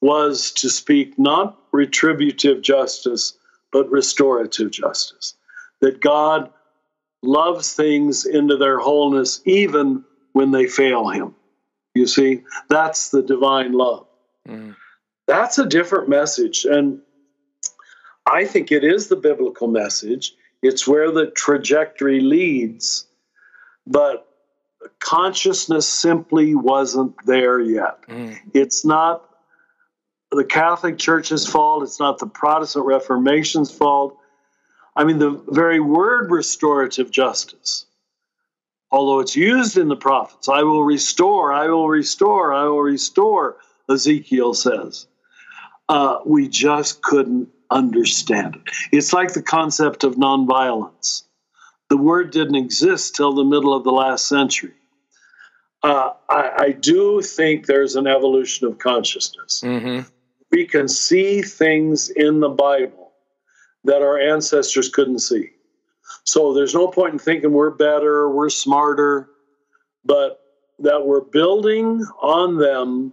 [0.00, 3.34] was to speak not retributive justice,
[3.72, 5.34] but restorative justice.
[5.80, 6.50] That God
[7.22, 11.34] loves things into their wholeness even when they fail Him.
[11.94, 14.06] You see, that's the divine love.
[14.46, 14.76] Mm.
[15.26, 16.64] That's a different message.
[16.64, 17.00] And
[18.26, 20.34] I think it is the biblical message.
[20.62, 23.06] It's where the trajectory leads.
[23.86, 24.27] But
[25.00, 28.02] consciousness simply wasn't there yet.
[28.08, 28.38] Mm.
[28.54, 29.28] It's not
[30.30, 31.82] the Catholic Church's fault.
[31.82, 34.18] It's not the Protestant Reformation's fault.
[34.94, 37.86] I mean, the very word restorative justice,
[38.90, 43.58] although it's used in the prophets, I will restore, I will restore, I will restore,
[43.88, 45.06] Ezekiel says.
[45.88, 48.62] Uh, we just couldn't understand it.
[48.92, 51.22] It's like the concept of nonviolence.
[51.90, 54.74] The word didn't exist till the middle of the last century.
[55.82, 59.62] Uh, I, I, do think there's an evolution of consciousness.
[59.64, 60.00] Mm-hmm
[60.50, 63.12] we can see things in the Bible
[63.84, 65.50] that our ancestors couldn't see.
[66.24, 69.30] So there's no point in thinking we're better, we're smarter,
[70.04, 70.40] but
[70.80, 73.12] that we're building on them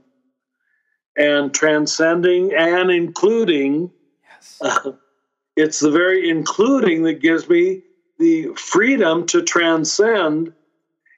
[1.18, 3.92] and transcending and including.
[4.24, 4.58] Yes.
[4.62, 4.92] Uh,
[5.56, 7.82] it's the very including that gives me
[8.18, 10.54] the freedom to transcend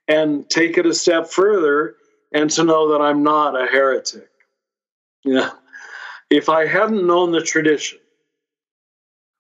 [0.08, 1.96] and take it a step further
[2.32, 4.30] and to know that I'm not a heretic.
[5.24, 5.52] Yeah
[6.30, 8.00] if I hadn't known the tradition,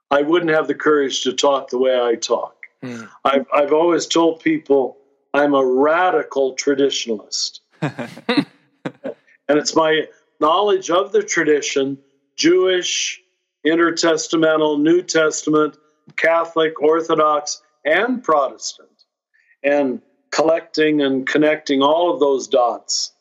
[0.09, 2.55] I wouldn't have the courage to talk the way I talk.
[2.83, 3.09] Mm.
[3.25, 4.97] I've, I've always told people
[5.33, 7.59] I'm a radical traditionalist.
[7.81, 8.45] and
[9.49, 10.07] it's my
[10.39, 11.97] knowledge of the tradition,
[12.37, 13.21] Jewish,
[13.65, 15.75] intertestamental, New Testament,
[16.15, 18.89] Catholic, Orthodox, and Protestant,
[19.63, 20.01] and
[20.31, 23.13] collecting and connecting all of those dots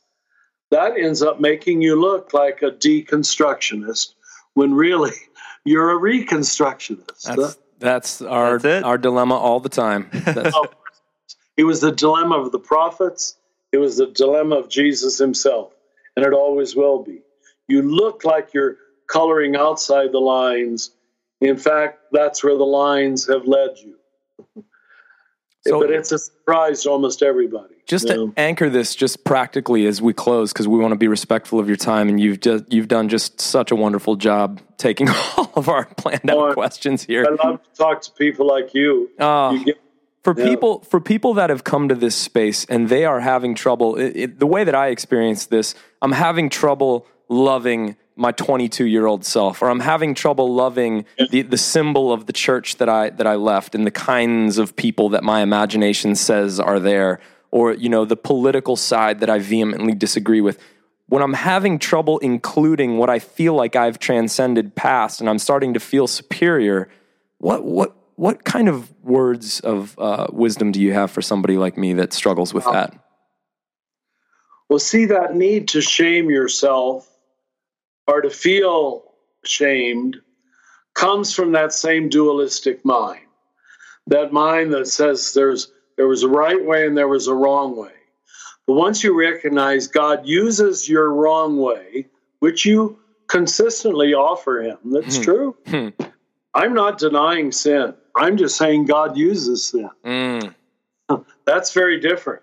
[0.70, 4.14] that ends up making you look like a deconstructionist
[4.54, 5.12] when really
[5.64, 7.22] you're a reconstructionist.
[7.24, 10.10] That's, that's our that's our dilemma all the time.
[10.36, 10.66] Oh,
[11.56, 13.36] it was the dilemma of the prophets.
[13.72, 15.72] It was the dilemma of Jesus himself,
[16.14, 17.22] and it always will be.
[17.68, 18.76] You look like you're
[19.06, 20.90] coloring outside the lines.
[21.40, 23.96] In fact, that's where the lines have led you.
[25.66, 27.74] So, but it's a surprise to almost everybody.
[27.86, 31.58] Just to anchor this, just practically as we close, because we want to be respectful
[31.58, 35.52] of your time, and you've just you've done just such a wonderful job taking all
[35.54, 37.26] of our planned out questions here.
[37.26, 39.10] I love to talk to people like you.
[39.18, 39.80] Uh, you get,
[40.22, 40.46] for yeah.
[40.46, 44.16] people for people that have come to this space and they are having trouble, it,
[44.16, 49.24] it, the way that I experience this, I'm having trouble loving my 22 year old
[49.24, 53.26] self or i'm having trouble loving the, the symbol of the church that i that
[53.26, 57.88] i left and the kinds of people that my imagination says are there or you
[57.88, 60.58] know the political side that i vehemently disagree with.
[61.08, 65.74] When i'm having trouble including what i feel like i've transcended past and i'm starting
[65.74, 66.88] to feel superior
[67.38, 71.76] what what what kind of words of uh, wisdom do you have for somebody like
[71.76, 72.98] me that struggles with that?
[74.70, 77.08] Well see that need to shame yourself
[78.06, 79.04] or to feel
[79.44, 80.16] shamed
[80.94, 83.20] comes from that same dualistic mind.
[84.06, 87.76] That mind that says there's there was a right way and there was a wrong
[87.76, 87.90] way.
[88.66, 92.06] But once you recognize God uses your wrong way,
[92.40, 92.98] which you
[93.28, 95.24] consistently offer him, that's mm.
[95.24, 95.56] true.
[95.66, 95.88] Hmm.
[96.54, 97.94] I'm not denying sin.
[98.16, 99.90] I'm just saying God uses sin.
[100.04, 100.54] Mm.
[101.44, 102.42] That's very different.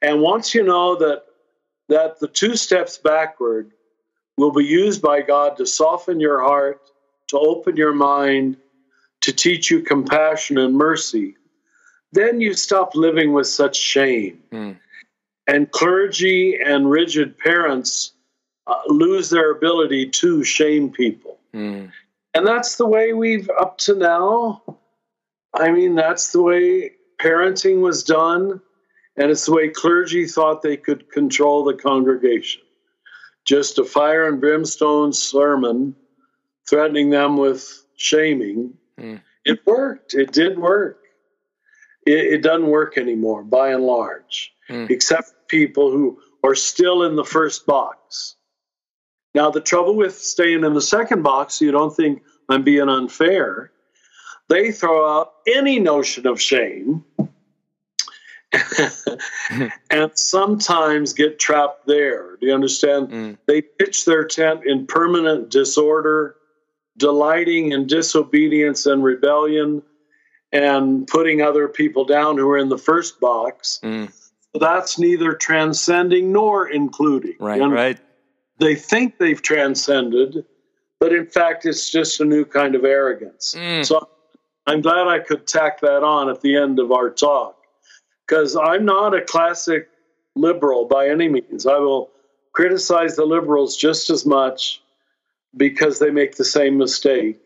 [0.00, 1.22] And once you know that
[1.88, 3.72] that the two steps backward
[4.36, 6.80] will be used by God to soften your heart,
[7.28, 8.56] to open your mind,
[9.22, 11.36] to teach you compassion and mercy,
[12.12, 14.42] then you stop living with such shame.
[14.52, 14.78] Mm.
[15.46, 18.12] And clergy and rigid parents
[18.66, 21.38] uh, lose their ability to shame people.
[21.54, 21.90] Mm.
[22.34, 24.62] And that's the way we've, up to now,
[25.54, 28.60] I mean, that's the way parenting was done.
[29.16, 32.62] And it's the way clergy thought they could control the congregation
[33.46, 35.94] just a fire and brimstone sermon
[36.68, 38.74] threatening them with shaming.
[38.98, 39.20] Mm.
[39.44, 40.14] It worked.
[40.14, 40.98] It did work.
[42.04, 44.90] It, it, doesn't work anymore by and large, mm.
[44.90, 48.36] except people who are still in the first box.
[49.34, 53.72] Now, the trouble with staying in the second box, you don't think I'm being unfair,
[54.48, 57.04] they throw out any notion of shame
[59.90, 62.36] and sometimes get trapped there.
[62.36, 63.08] Do you understand?
[63.08, 63.38] Mm.
[63.46, 66.36] They pitch their tent in permanent disorder,
[66.96, 69.82] delighting in disobedience and rebellion,
[70.52, 73.80] and putting other people down who are in the first box.
[73.82, 74.12] Mm.
[74.52, 77.36] So that's neither transcending nor including.
[77.38, 77.98] Right, right.
[78.58, 80.44] they think they've transcended,
[80.98, 83.54] but in fact, it's just a new kind of arrogance.
[83.56, 83.84] Mm.
[83.84, 84.08] So
[84.66, 87.56] I'm glad I could tack that on at the end of our talk
[88.26, 89.88] because I'm not a classic
[90.34, 91.66] liberal by any means.
[91.66, 92.10] I will
[92.52, 94.82] criticize the liberals just as much
[95.56, 97.38] because they make the same mistake,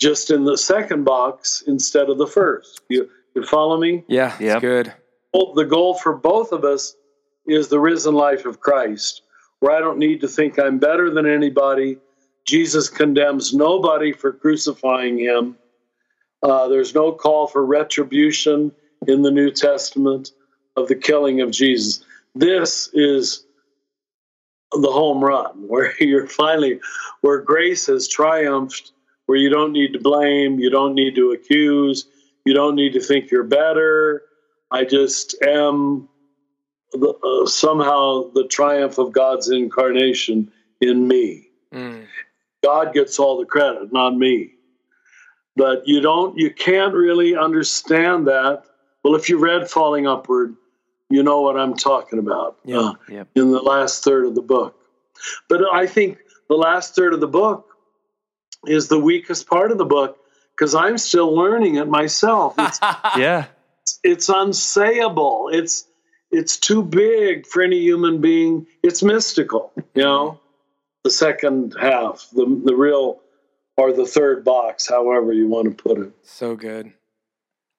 [0.00, 2.80] just in the second box instead of the first.
[2.88, 4.04] You, you follow me?
[4.08, 4.92] Yeah, it's good.
[5.32, 6.94] Well, the goal for both of us
[7.46, 9.22] is the risen life of Christ,
[9.60, 11.98] where I don't need to think I'm better than anybody.
[12.46, 15.56] Jesus condemns nobody for crucifying him.
[16.42, 18.72] Uh, there's no call for retribution
[19.08, 20.32] in the New Testament
[20.76, 22.04] of the killing of Jesus.
[22.34, 23.44] This is
[24.72, 26.80] the home run where you're finally,
[27.20, 28.92] where grace has triumphed,
[29.26, 32.06] where you don't need to blame, you don't need to accuse,
[32.44, 34.22] you don't need to think you're better.
[34.70, 36.08] I just am
[36.92, 40.50] the, uh, somehow the triumph of God's incarnation
[40.80, 41.48] in me.
[41.72, 42.06] Mm.
[42.62, 44.52] God gets all the credit, not me.
[45.56, 48.64] But you don't, you can't really understand that.
[49.06, 50.56] Well, if you read Falling Upward,
[51.10, 52.78] you know what I'm talking about Yeah.
[52.80, 53.28] uh, Yep.
[53.36, 54.74] in the last third of the book.
[55.48, 56.18] But I think
[56.48, 57.68] the last third of the book
[58.66, 60.18] is the weakest part of the book
[60.50, 62.56] because I'm still learning it myself.
[62.58, 62.80] It's,
[63.16, 63.44] Yeah.
[64.02, 65.54] it's unsayable.
[65.54, 65.86] It's
[66.32, 68.66] it's too big for any human being.
[68.82, 70.40] It's mystical, you know.
[71.04, 73.20] The second half, the the real
[73.76, 76.12] or the third box, however you want to put it.
[76.24, 76.92] So good.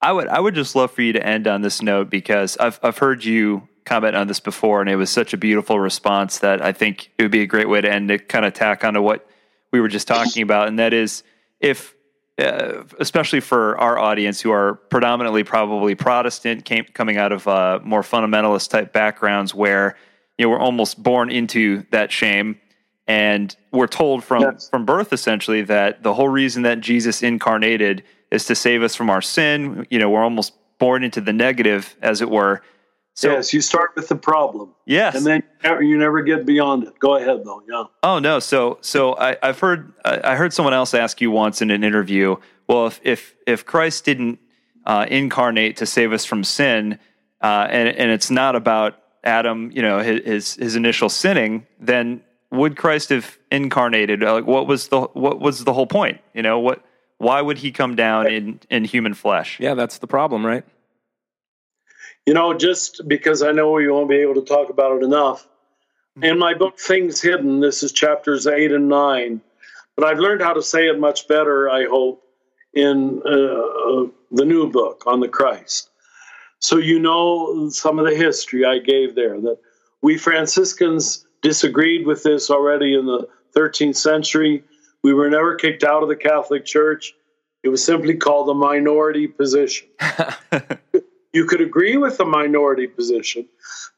[0.08, 2.80] I would I would just love for you to end on this note because I've
[2.82, 6.62] I've heard you comment on this before and it was such a beautiful response that
[6.62, 9.02] I think it would be a great way to end to kind of tack onto
[9.02, 9.28] what
[9.74, 11.24] we were just talking about and that is
[11.60, 11.94] if
[12.40, 17.80] uh, especially for our audience who are predominantly probably Protestant came, coming out of uh,
[17.84, 19.98] more fundamentalist type backgrounds where
[20.38, 22.62] you know we're almost born into that shame
[23.08, 24.70] and we're told from Yes.
[24.70, 29.10] from birth essentially that the whole reason that Jesus incarnated is to save us from
[29.10, 29.86] our sin.
[29.90, 32.62] You know, we're almost born into the negative, as it were.
[33.14, 35.42] So yes, you start with the problem, yes, and then
[35.82, 37.00] you never get beyond it.
[37.00, 37.64] Go ahead, though.
[37.68, 37.86] Yeah.
[38.04, 38.38] Oh no!
[38.38, 41.84] So so I, I've heard I I heard someone else ask you once in an
[41.84, 42.36] interview.
[42.70, 44.38] Well, if if if Christ didn't
[44.86, 47.00] uh, incarnate to save us from sin,
[47.42, 52.22] uh, and and it's not about Adam, you know, his his, his initial sinning, then
[52.52, 54.22] would Christ have incarnated?
[54.22, 56.22] Like, what was the what was the whole point?
[56.36, 56.84] You know, what
[57.18, 59.60] why would he come down in in human flesh?
[59.60, 60.64] Yeah, that's the problem, right?
[62.26, 65.48] You know, just because I know we won't be able to talk about it enough.
[66.22, 69.40] In my book, Things Hidden, this is chapters eight and nine,
[69.96, 72.24] but I've learned how to say it much better, I hope,
[72.74, 75.90] in uh, uh, the new book on the Christ.
[76.60, 79.60] So you know some of the history I gave there that
[80.02, 84.64] we Franciscans disagreed with this already in the 13th century.
[85.04, 87.14] We were never kicked out of the Catholic Church.
[87.64, 89.88] It was simply called the minority position
[91.38, 93.48] you could agree with the minority position,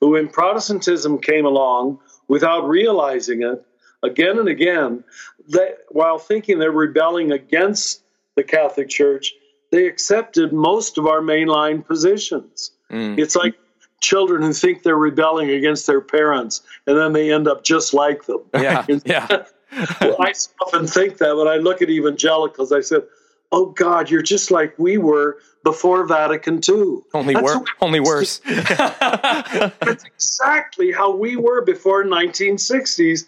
[0.02, 3.66] but when Protestantism came along without realizing it,
[4.04, 5.04] again and again,
[5.48, 8.04] they, while thinking they're rebelling against
[8.36, 9.34] the Catholic Church,
[9.72, 12.72] they accepted most of our mainline positions.
[12.92, 13.18] Mm.
[13.18, 13.56] It's like
[14.02, 18.26] children who think they're rebelling against their parents, and then they end up just like
[18.26, 18.42] them.
[18.54, 19.46] Yeah, yeah.
[19.72, 23.04] Well, I often think that when I look at evangelicals, I said,
[23.52, 27.60] "Oh God, you're just like we were before Vatican II." Only worse.
[27.82, 28.42] Only worse.
[28.46, 33.26] That's exactly how we were before 1960s,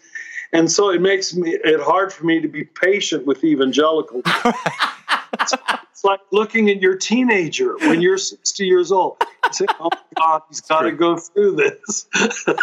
[0.52, 4.24] and so it makes me it hard for me to be patient with evangelicals.
[5.40, 5.54] it's,
[5.90, 9.16] it's like looking at your teenager when you're 60 years old.
[9.46, 12.06] You say, "Oh God, he's got to go through this."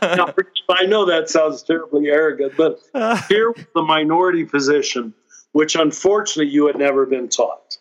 [0.00, 0.32] Now,
[0.70, 2.80] I know that sounds terribly arrogant, but
[3.28, 5.12] here was the minority position,
[5.52, 7.76] which unfortunately you had never been taught,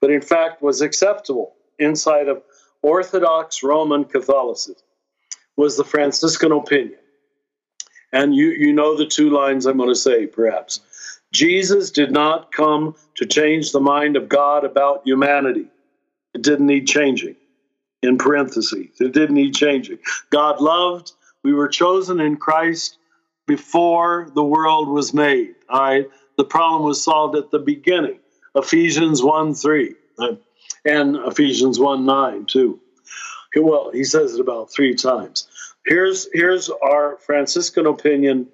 [0.00, 2.42] but in fact was acceptable inside of
[2.82, 4.82] Orthodox Roman Catholicism,
[5.56, 6.98] was the Franciscan opinion.
[8.12, 10.80] And you, you know the two lines I'm going to say, perhaps.
[11.32, 15.66] Jesus did not come to change the mind of God about humanity.
[16.34, 17.36] It didn't need changing.
[18.02, 19.98] In parentheses, it didn't need changing.
[20.28, 21.12] God loved,
[21.42, 22.98] we were chosen in Christ
[23.46, 25.54] before the world was made.
[25.68, 26.06] All right.
[26.36, 28.18] The problem was solved at the beginning.
[28.54, 30.28] Ephesians 1 3 uh,
[30.84, 32.80] and Ephesians 1 9 too.
[33.56, 35.48] Well, he says it about three times.
[35.86, 38.48] Here's, here's our Franciscan opinion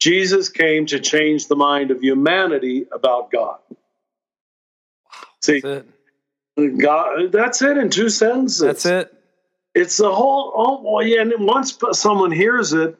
[0.00, 3.58] Jesus came to change the mind of humanity about God.
[5.44, 5.84] See, That's
[6.56, 6.78] it.
[6.78, 8.60] God, that's it in two sentences.
[8.60, 9.12] That's it.
[9.74, 10.52] It's the whole.
[10.56, 11.20] Oh, yeah.
[11.20, 12.96] And once someone hears it,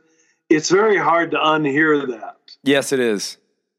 [0.50, 2.36] it's very hard to unhear that.
[2.64, 3.38] Yes, it is.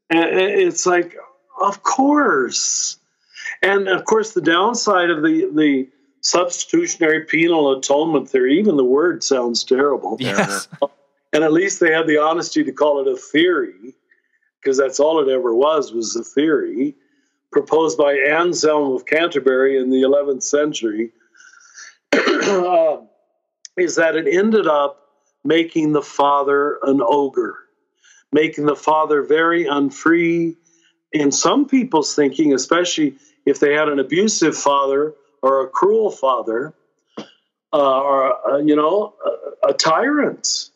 [0.09, 1.15] And it's like,
[1.61, 2.97] of course.
[3.61, 5.89] And of course, the downside of the, the
[6.21, 10.17] substitutionary penal atonement theory, even the word sounds terrible.
[10.19, 10.67] Yes.
[11.33, 13.93] And at least they had the honesty to call it a theory,
[14.61, 16.95] because that's all it ever was, was a theory
[17.51, 21.11] proposed by Anselm of Canterbury in the 11th century,
[22.13, 22.97] uh,
[23.77, 25.01] is that it ended up
[25.43, 27.57] making the father an ogre,
[28.31, 30.55] making the father very unfree.
[31.13, 33.15] In some people's thinking, especially
[33.45, 36.73] if they had an abusive father or a cruel father,
[37.75, 39.13] uh, or uh, you know,
[39.63, 40.69] a, a tyrant.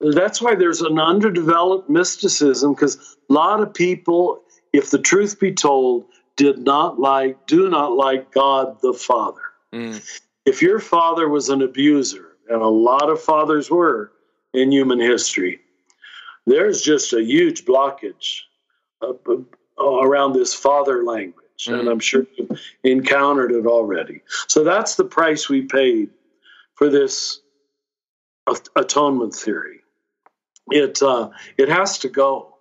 [0.00, 4.42] That's why there's an underdeveloped mysticism because a lot of people,
[4.76, 9.42] if the truth be told, did not like, do not like God the Father.
[9.72, 10.02] Mm.
[10.44, 14.12] If your father was an abuser, and a lot of fathers were
[14.54, 15.60] in human history,
[16.46, 18.42] there's just a huge blockage
[19.78, 21.66] around this father language.
[21.66, 21.80] Mm.
[21.80, 24.20] And I'm sure you've encountered it already.
[24.46, 26.10] So that's the price we paid
[26.74, 27.40] for this
[28.76, 29.80] atonement theory.
[30.70, 32.56] It uh, it has to go,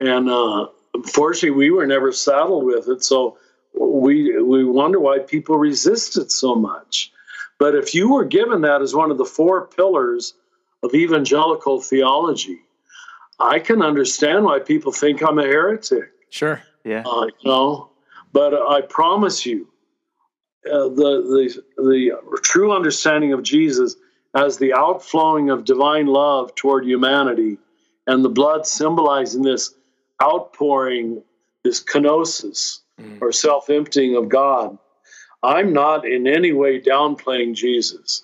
[0.00, 3.04] and uh, unfortunately, we were never saddled with it.
[3.04, 3.36] So
[3.78, 7.12] we we wonder why people resist it so much.
[7.58, 10.34] But if you were given that as one of the four pillars
[10.82, 12.60] of evangelical theology,
[13.38, 16.10] I can understand why people think I'm a heretic.
[16.30, 16.62] Sure.
[16.84, 17.02] Yeah.
[17.06, 17.90] Uh, you know,
[18.32, 19.68] but I promise you,
[20.66, 23.96] uh, the the the true understanding of Jesus
[24.34, 27.58] as the outflowing of divine love toward humanity,
[28.06, 29.74] and the blood symbolizing this
[30.22, 31.22] outpouring,
[31.62, 33.20] this kenosis mm.
[33.20, 34.78] or self emptying of God.
[35.42, 38.22] I'm not in any way downplaying Jesus.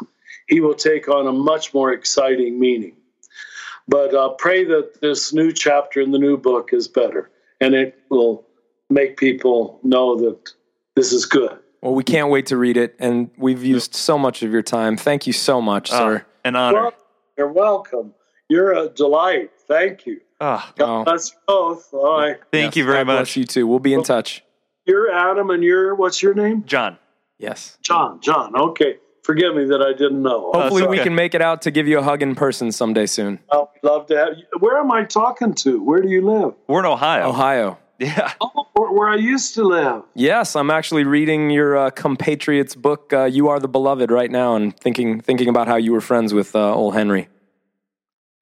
[0.49, 2.97] He will take on a much more exciting meaning.
[3.87, 7.31] But uh, pray that this new chapter in the new book is better
[7.61, 8.47] and it will
[8.89, 10.53] make people know that
[10.97, 11.59] this is good.
[11.83, 14.99] Well, we can't wait to read it, and we've used so much of your time.
[14.99, 16.27] Thank you so much, uh, sir.
[16.45, 16.83] An honor.
[16.83, 16.95] Well,
[17.39, 18.13] you're welcome.
[18.49, 19.51] You're a delight.
[19.67, 20.21] Thank you.
[20.41, 21.93] Oh, God bless you both.
[21.93, 22.39] All right.
[22.51, 23.17] Thank yes, you very God much.
[23.17, 23.67] Bless you too.
[23.67, 24.43] We'll be in touch.
[24.87, 26.65] You're Adam, and you're what's your name?
[26.65, 26.99] John.
[27.39, 27.79] Yes.
[27.83, 28.21] John.
[28.21, 28.57] John.
[28.57, 28.97] Okay.
[29.23, 30.51] Forgive me that I didn't know.
[30.53, 33.39] Hopefully, we can make it out to give you a hug in person someday soon.
[33.53, 34.45] I'd love to have you.
[34.59, 35.83] Where am I talking to?
[35.83, 36.55] Where do you live?
[36.67, 37.29] We're in Ohio.
[37.29, 37.79] Ohio.
[37.99, 38.33] Yeah.
[38.41, 40.05] Oh, where, where, I used to live.
[40.15, 44.57] Yes, I'm actually reading your uh, compatriots book, uh, "You Are the Beloved," right now,
[44.57, 47.29] and thinking thinking about how you were friends with uh, old Henry.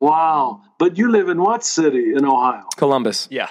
[0.01, 0.63] Wow!
[0.79, 2.65] But you live in what city in Ohio?
[2.77, 3.27] Columbus.
[3.31, 3.51] Yeah.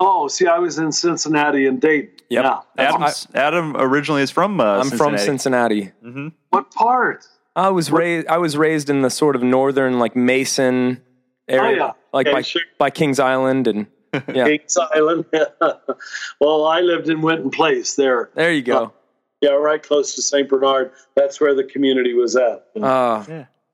[0.00, 2.10] Oh, see, I was in Cincinnati and Dayton.
[2.30, 2.44] Yep.
[2.44, 2.60] Yeah.
[2.76, 3.04] Adam,
[3.34, 4.60] Adam originally is from.
[4.60, 5.16] Uh, I'm Cincinnati.
[5.16, 5.82] from Cincinnati.
[6.04, 6.28] Mm-hmm.
[6.50, 7.26] What part?
[7.56, 8.28] I was raised.
[8.28, 11.02] I was raised in the sort of northern, like Mason
[11.48, 11.92] area, Oh, yeah.
[12.12, 12.62] like Okay, by, sure.
[12.78, 13.86] by Kings Island, and
[14.32, 15.24] yeah, Kings Island.
[16.40, 18.30] well, I lived in Winton Place there.
[18.34, 18.92] there you go.
[19.40, 20.48] Yeah, right close to St.
[20.48, 20.92] Bernard.
[21.16, 22.66] That's where the community was at.
[22.80, 23.24] Uh,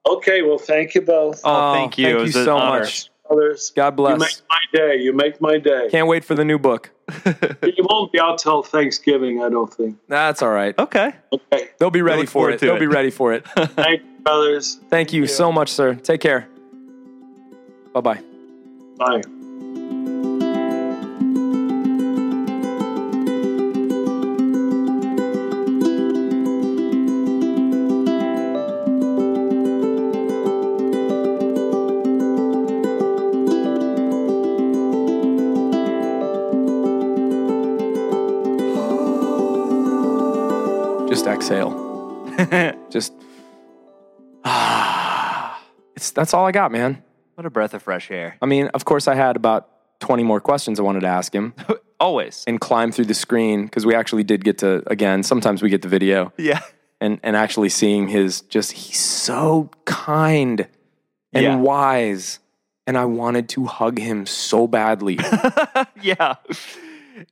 [0.07, 1.41] Okay, well, thank you both.
[1.45, 2.07] Oh, oh thank you.
[2.07, 2.81] Thank you so honor.
[2.81, 3.11] much.
[3.29, 3.73] Brothers.
[3.75, 4.13] God bless.
[4.13, 4.97] You make my day.
[4.97, 5.89] You make my day.
[5.91, 6.91] Can't wait for the new book.
[7.63, 9.97] You won't be out till Thanksgiving, I don't think.
[10.07, 10.79] That's all right.
[10.79, 11.13] Okay.
[11.33, 11.71] Okay.
[11.79, 12.61] They'll be ready for it.
[12.61, 12.81] They'll it.
[12.81, 13.47] be ready for it.
[13.49, 14.79] Thank you, brothers.
[14.91, 15.95] Thank you so much, sir.
[15.95, 16.47] Take care.
[17.93, 18.21] Bye bye
[18.99, 19.23] bye.
[41.49, 42.79] Just exhale.
[42.91, 43.13] Just.
[45.97, 47.03] it's that's all I got, man.
[47.35, 48.37] What a breath of fresh air.
[48.41, 49.69] I mean, of course, I had about
[50.01, 51.55] 20 more questions I wanted to ask him
[52.01, 52.45] Always.
[52.47, 55.83] and climb through the screen because we actually did get to, again, sometimes we get
[55.83, 56.61] the video Yeah.
[57.01, 60.69] and, and actually seeing his just, he's so kind
[61.33, 61.57] and Yeah.
[61.57, 62.39] wise.
[62.87, 65.19] And I wanted to hug him so badly.
[66.03, 66.35] Yeah.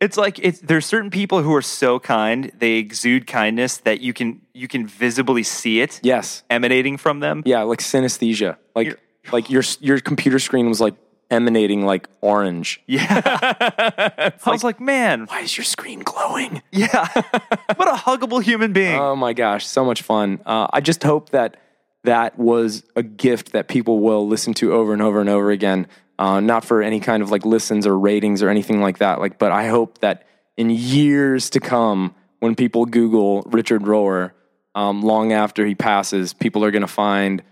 [0.01, 4.13] It's like it's there's certain people who are so kind, they exude kindness that you
[4.13, 6.45] can you can visibly see it yes.
[6.51, 7.43] emanating from them.
[7.45, 8.57] Yeah, like synesthesia.
[8.75, 8.99] Like,
[9.33, 10.95] like your, your computer screen was like
[11.31, 12.81] emanating like orange.
[12.87, 13.21] Yeah.
[14.45, 16.63] I was like, man, Why is your screen glowing?
[16.71, 17.09] yeah.
[17.77, 18.99] what a huggable human being.
[18.99, 20.41] Oh my gosh, so much fun.
[20.45, 21.57] Uh, I just hope that
[22.05, 25.87] that was a gift that people will listen to over and over and over again.
[26.23, 29.19] Uh, not for any kind of like listens or ratings or anything like that.
[29.19, 30.25] Like, but I hope that
[30.57, 34.31] in years to come, when people Google Richard Rohr,
[34.77, 37.43] um, long after he passes, people are going to find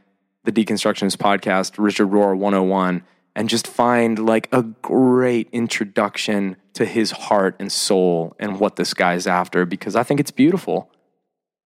[0.44, 3.02] the Deconstructionist podcast, Richard Rohr 101,
[3.34, 8.94] and just find like a great introduction to his heart and soul and what this
[8.94, 10.92] guy's after because I think it's beautiful.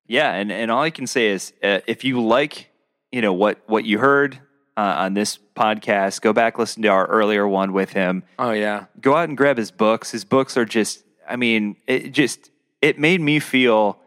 [0.07, 2.71] Yeah, and, and all I can say is uh, if you like,
[3.13, 4.39] you know what what you heard
[4.77, 8.23] uh, on this podcast, go back listen to our earlier one with him.
[8.39, 8.87] Oh yeah.
[9.01, 10.11] Go out and grab his books.
[10.11, 12.51] His books are just I mean, it just
[12.83, 13.99] it made me feel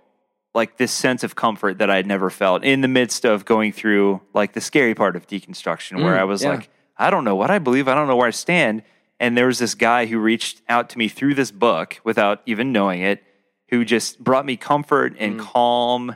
[0.53, 3.72] like this sense of comfort that I had never felt in the midst of going
[3.72, 6.49] through like the scary part of deconstruction where Mm, I was yeah.
[6.49, 8.84] like I don't know what I believe, I don't know where I stand.
[9.19, 12.72] And there was this guy who reached out to me through this book without even
[12.72, 13.23] knowing it,
[13.69, 16.15] who just brought me comfort and calm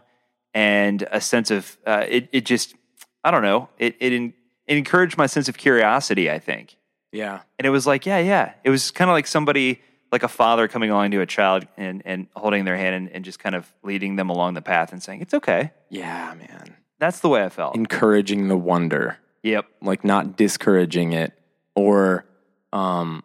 [0.53, 2.29] and a sense of uh, it.
[2.31, 2.75] It just,
[3.23, 4.33] I don't know, it it,
[4.67, 6.29] it encouraged my sense of curiosity.
[6.31, 6.77] I think,
[7.11, 7.41] Yeah.
[7.59, 9.81] and it was like, yeah, yeah, it was kind of like somebody,
[10.11, 13.25] like a father coming along to a child and and holding their hand and, and
[13.25, 15.71] just kind of leading them along the path and saying, it's okay.
[15.89, 16.75] Yeah, man.
[16.99, 17.75] That's the way I felt.
[17.75, 19.17] Encouraging the wonder.
[19.43, 19.65] yep.
[19.81, 21.33] like not discouraging it
[21.75, 22.25] or
[22.73, 23.23] um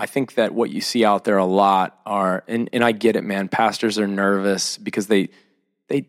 [0.00, 3.16] I think that what you see out there a lot are and and I get
[3.16, 5.28] it man pastors are nervous because they
[5.88, 6.06] they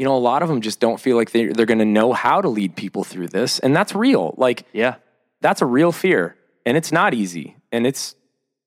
[0.00, 2.14] you know a lot of them just don't feel like they they're going to know
[2.14, 4.94] how to lead people through this and that's real like Yeah.
[5.42, 8.14] that's a real fear and it's not easy and it's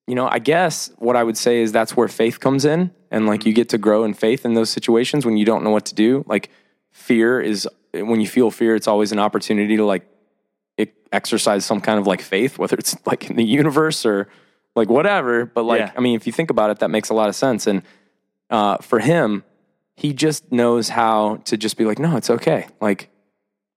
[0.06, 3.26] you know i guess what i would say is that's where faith comes in and
[3.26, 5.86] like you get to grow in faith in those situations when you don't know what
[5.86, 6.50] to do like
[6.92, 10.06] fear is when you feel fear it's always an opportunity to like
[11.12, 14.28] exercise some kind of like faith whether it's like in the universe or
[14.76, 15.92] like whatever but like Yeah.
[15.96, 17.84] i mean if you think about it that makes a lot of sense and
[18.50, 19.44] uh, for him
[19.96, 23.10] he just knows how to just be like no it's okay like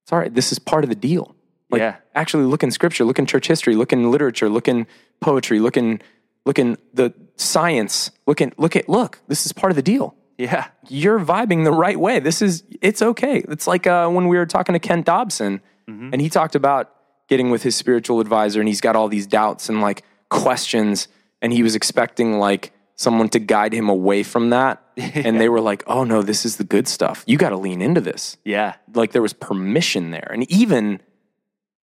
[0.05, 1.35] it's all right this is part of the deal
[1.71, 1.97] like Yeah.
[2.15, 4.87] actually look in scripture, look in church history, look in literature, look in
[5.21, 6.01] poetry, look in
[6.45, 10.15] look in the science, look in look at look, this is part of the deal.
[10.39, 10.69] Yeah.
[10.89, 12.21] You're vibing the right way.
[12.21, 13.39] This is it's okay.
[13.49, 16.93] It's like uh, when we were talking to Ken Dobson and he talked about
[17.29, 21.09] getting with his spiritual advisor and he's got all these doubts and like questions
[21.43, 25.61] and he was expecting like someone to guide him away from that and they were
[25.61, 27.23] like, "Oh no, this is the good stuff.
[27.27, 28.75] You got to lean into this." Yeah.
[28.95, 31.01] like there was permission there and even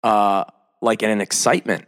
[0.03, 0.45] uh
[0.81, 1.85] like an excitement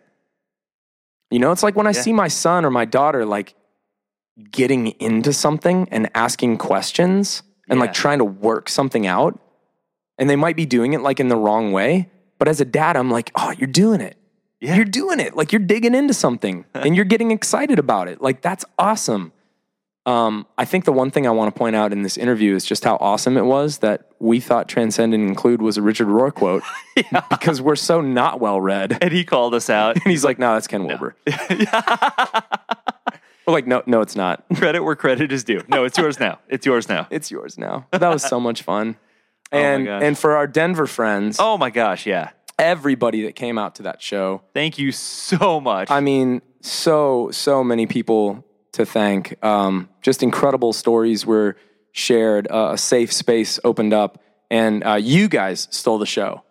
[1.30, 2.02] you know it's like when i Yeah.
[2.02, 3.54] see my son or my daughter like
[4.50, 9.38] getting into something and asking questions and like trying to work something out
[10.18, 12.96] and they might be doing it like in the wrong way but as a dad
[12.96, 14.16] i'm like oh you're doing it
[14.62, 14.76] Yeah.
[14.76, 18.42] you're doing it like you're digging into something and you're getting excited about it like
[18.42, 19.32] that's awesome
[20.04, 22.64] um, I think the one thing I want to point out in this interview is
[22.64, 26.34] just how awesome it was that we thought Transcend and Include was a Richard Rohr
[26.34, 26.64] quote
[27.30, 28.98] because we're so not well read.
[29.00, 29.96] And he called us out.
[30.02, 31.14] And he's like, no, that's Ken Wilber.
[33.46, 34.44] we're like, no, no, it's not.
[34.56, 35.62] credit where credit is due.
[35.68, 36.40] No, it's yours now.
[36.48, 37.06] It's yours now.
[37.10, 37.86] It's yours now.
[37.92, 38.96] That was so much fun.
[39.52, 40.02] And gosh.
[40.02, 42.30] and for our Denver friends, Oh my gosh, yeah.
[42.58, 45.90] Everybody that came out to that show, Thank you so much.
[45.90, 49.42] I mean, so so many people to thank.
[49.44, 51.56] Um, just incredible stories were
[51.92, 52.48] shared.
[52.50, 56.42] Uh, a safe space opened up, and uh, you guys stole the show.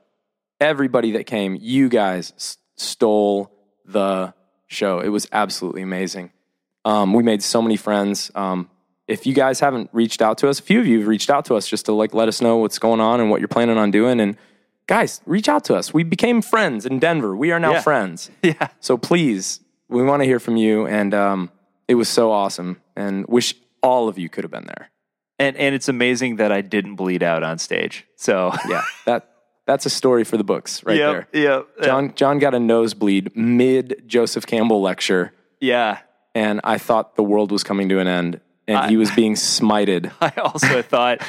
[0.60, 3.52] Everybody that came, you guys s- stole
[3.86, 4.34] the
[4.68, 4.99] show.
[4.99, 6.32] It was absolutely amazing.
[6.86, 8.32] Um, we made so many friends.
[8.36, 8.69] Um,
[9.07, 11.45] if you guys haven't reached out to us, a few of you have reached out
[11.45, 13.78] to us just to like let us know what's going on and what you're planning
[13.78, 14.19] on doing.
[14.19, 14.38] And
[14.88, 15.94] guys, reach out to us.
[15.94, 17.36] We became friends in Denver.
[17.36, 17.82] We are now Yeah.
[17.82, 18.30] friends.
[18.44, 18.68] yeah.
[18.80, 20.86] So please, we want to hear from you.
[20.88, 21.52] And um,
[21.88, 22.82] it was so awesome.
[22.95, 24.90] And wish all of you could have been there.
[25.40, 28.06] And and it's amazing that I didn't bleed out on stage.
[28.16, 29.28] So Yeah, that
[29.66, 31.41] that's a story for the books right Yep, there.
[31.44, 31.68] Yep.
[31.84, 35.99] John John got a nosebleed mid Joseph Campbell lecture, Yeah.
[36.36, 40.12] and I thought the world was coming to an end, and he was being smited.
[40.22, 41.22] I also thought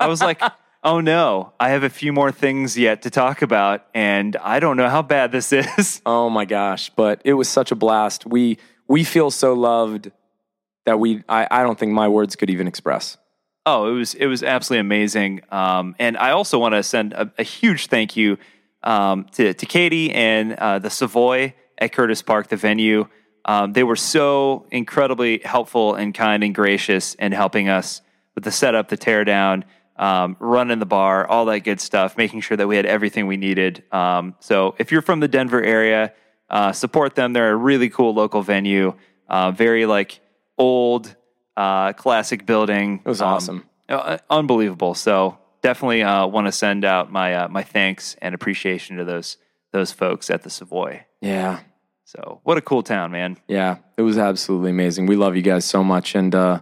[0.00, 0.40] I was like,
[0.88, 4.78] oh no, I have a few more things yet to talk about, and I don't
[4.78, 6.00] know how bad this is.
[6.06, 6.90] Oh my gosh!
[6.90, 8.24] But it was such a blast.
[8.24, 10.10] We we feel so loved
[10.86, 13.18] that we I, I don't think my words could even express.
[13.66, 15.42] Oh, it was it was absolutely amazing.
[15.50, 18.38] Um, and I also want to send a, a huge thank you
[18.82, 23.08] um, to to Katie and uh, the Savoy at Curtis Park, the venue.
[23.44, 28.00] Um, they were so incredibly helpful and kind and gracious in helping us
[28.34, 29.64] with the setup, the teardown,
[29.98, 33.36] um, running the bar, all that good stuff, making sure that we had everything we
[33.36, 33.82] needed.
[33.92, 36.12] Um, so if you're from the Denver area,
[36.50, 37.32] uh, support them.
[37.32, 38.94] They're a really cool local venue,
[39.28, 40.20] uh, very like
[40.56, 41.14] old,
[41.56, 43.00] uh, classic building.
[43.04, 43.64] It was awesome.
[43.88, 44.94] Uh, unbelievable.
[44.94, 49.36] So definitely uh, want to send out my uh, my thanks and appreciation to those
[49.72, 51.04] those folks at the Savoy.
[51.20, 51.60] Yeah,
[52.04, 53.36] So what a cool town, man.
[53.48, 55.06] yeah, it was absolutely amazing.
[55.06, 56.60] We love you guys so much, and uh,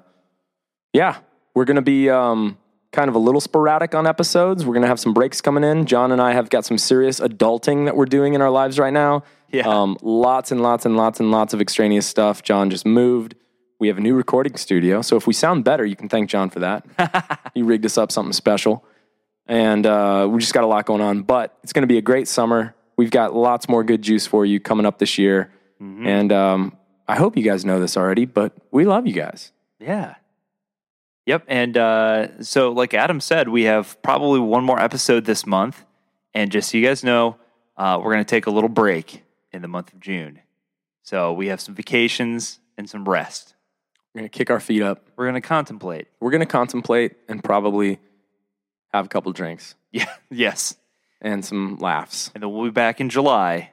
[0.92, 1.18] yeah,
[1.54, 2.58] we're gonna be um,
[2.92, 4.64] kind of a little sporadic on episodes.
[4.64, 5.86] We're going to have some breaks coming in.
[5.86, 8.92] John and I have got some serious adulting that we're doing in our lives right
[8.92, 9.24] now.
[9.50, 9.68] Yeah.
[9.68, 12.42] Um, lots and lots and lots and lots of extraneous stuff.
[12.42, 13.34] John just moved.
[13.78, 15.02] We have a new recording studio.
[15.02, 17.50] So if we sound better, you can thank John for that.
[17.54, 18.84] he rigged us up something special.
[19.46, 21.22] And uh, we just got a lot going on.
[21.22, 22.74] But it's going to be a great summer.
[22.96, 25.52] We've got lots more good juice for you coming up this year.
[25.78, 26.76] And um,
[27.06, 29.52] I hope you guys know this already, but we love you guys.
[29.78, 30.14] Yeah.
[31.26, 31.44] Yep.
[31.48, 35.84] And uh, so, like Adam said, we have probably one more episode this month.
[36.34, 37.36] And just so you guys know,
[37.76, 40.40] uh, we're going to take a little break in the month of June.
[41.02, 43.54] So we have some vacations and some rest.
[44.14, 45.08] We're going to kick our feet up.
[45.16, 46.08] We're going to contemplate.
[46.20, 47.98] We're going to contemplate and probably
[48.92, 50.06] have a couple drinks Yeah.
[50.30, 50.76] Yes.
[51.20, 52.30] and some laughs.
[52.34, 53.72] And then we'll be back in July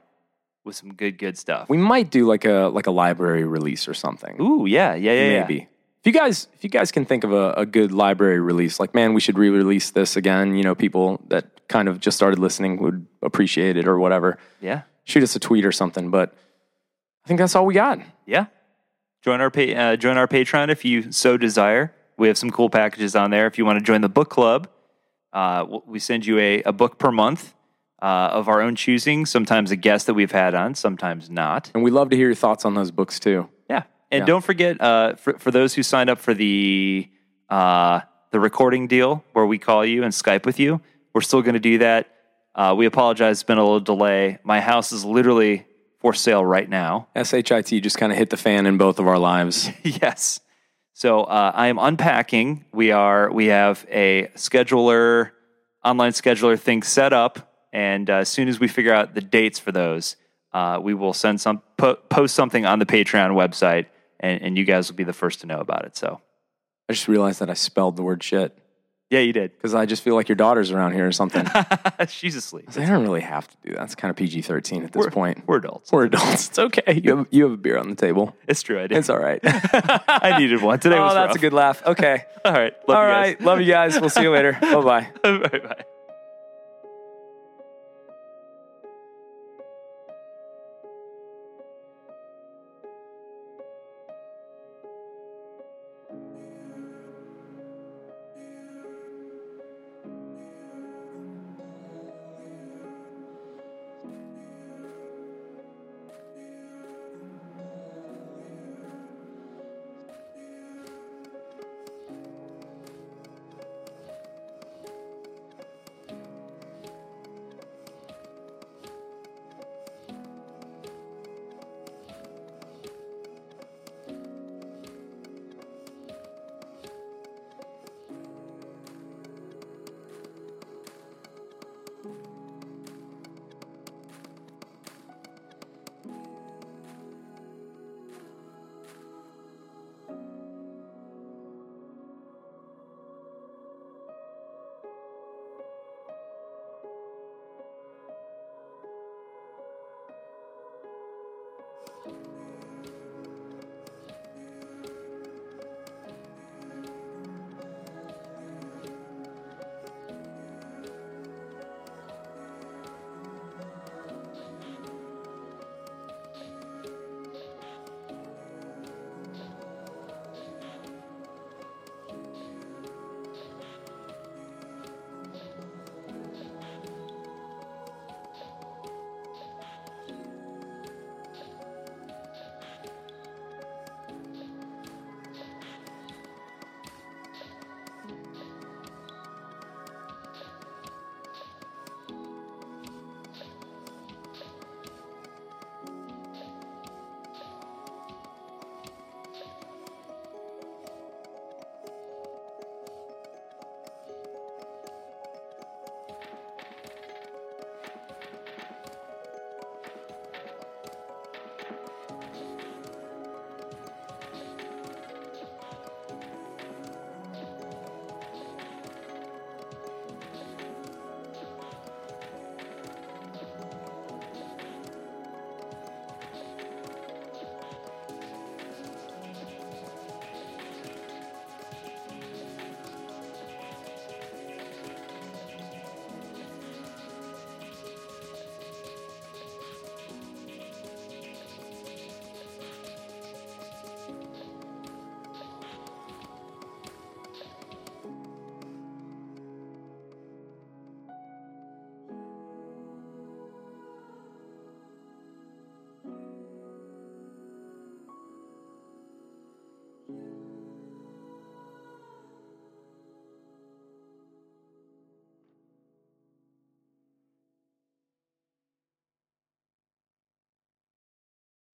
[0.63, 1.69] with some good, good stuff.
[1.69, 4.41] We might do like a like a library release or something.
[4.41, 5.47] Ooh, yeah, yeah, yeah.
[5.49, 5.65] yeah.
[6.03, 8.93] If you guys if you guys can think of a, a good library release, like
[8.93, 10.53] man, we should re-release this again.
[10.53, 14.37] You know, people that kind of just started listening would appreciate it or whatever.
[14.59, 14.81] Yeah.
[15.05, 16.11] Shoot us a tweet or something.
[16.11, 16.33] But
[17.23, 18.01] I think that's all we got.
[18.25, 18.47] Yeah.
[19.21, 21.93] Join our pa- uh, join our Patreon if you so desire.
[22.17, 23.47] We have some cool packages on there.
[23.47, 24.67] If you want to join the book club,
[25.31, 27.53] uh, we send you a, a book per month
[28.01, 29.25] uh, of our own choosing.
[29.25, 31.71] Sometimes a guest that we've had on, sometimes not.
[31.73, 33.47] And we'd love to hear your thoughts on those books too.
[34.13, 34.25] And Yeah.
[34.25, 37.09] don't forget, uh, for, for those who signed up for the
[37.49, 37.99] uh,
[38.31, 40.81] the recording deal where we call you and Skype with you,
[41.13, 42.07] we're still going to do that.
[42.55, 43.37] Uh, we apologize.
[43.37, 44.37] It's been a little delay.
[44.43, 45.65] My house is literally
[45.99, 47.07] for sale right now.
[47.15, 49.69] SHIT just kind of hit the fan in both of our lives.
[49.83, 50.39] yes.
[50.93, 52.65] So uh, I am unpacking.
[52.71, 55.31] We are we have a scheduler,
[55.83, 59.57] online scheduler thing set up, and uh, as soon as we figure out the dates
[59.59, 60.15] for those,
[60.53, 63.87] uh, we will send some po- post something on the Patreon website,
[64.19, 65.95] and, and you guys will be the first to know about it.
[65.95, 66.21] So
[66.89, 68.57] I just realized that I spelled the word shit
[69.13, 69.51] yeah, you did.
[69.51, 71.45] because I just feel like your daughter's around here or something.
[72.07, 72.67] She's asleep.
[72.75, 73.83] I don't really have to do that.
[73.83, 75.43] It's kind of PG 13 at this We're, point.
[75.45, 75.91] we're adults.
[75.91, 76.49] We're adults.
[76.49, 76.99] It's okay.
[77.03, 78.35] You have, you have a beer on the table.
[78.47, 78.79] It's true.
[78.79, 78.97] I did.
[78.97, 79.39] It's all right.
[79.43, 80.97] I needed one today.
[80.97, 81.35] oh, was that's rough.
[81.35, 81.85] a good laugh.
[81.85, 82.25] Okay.
[82.45, 82.73] All right.
[82.89, 83.41] Love all you right.
[83.41, 84.01] Love you guys.
[84.01, 84.57] We'll see you later.
[84.59, 85.85] Bye bye.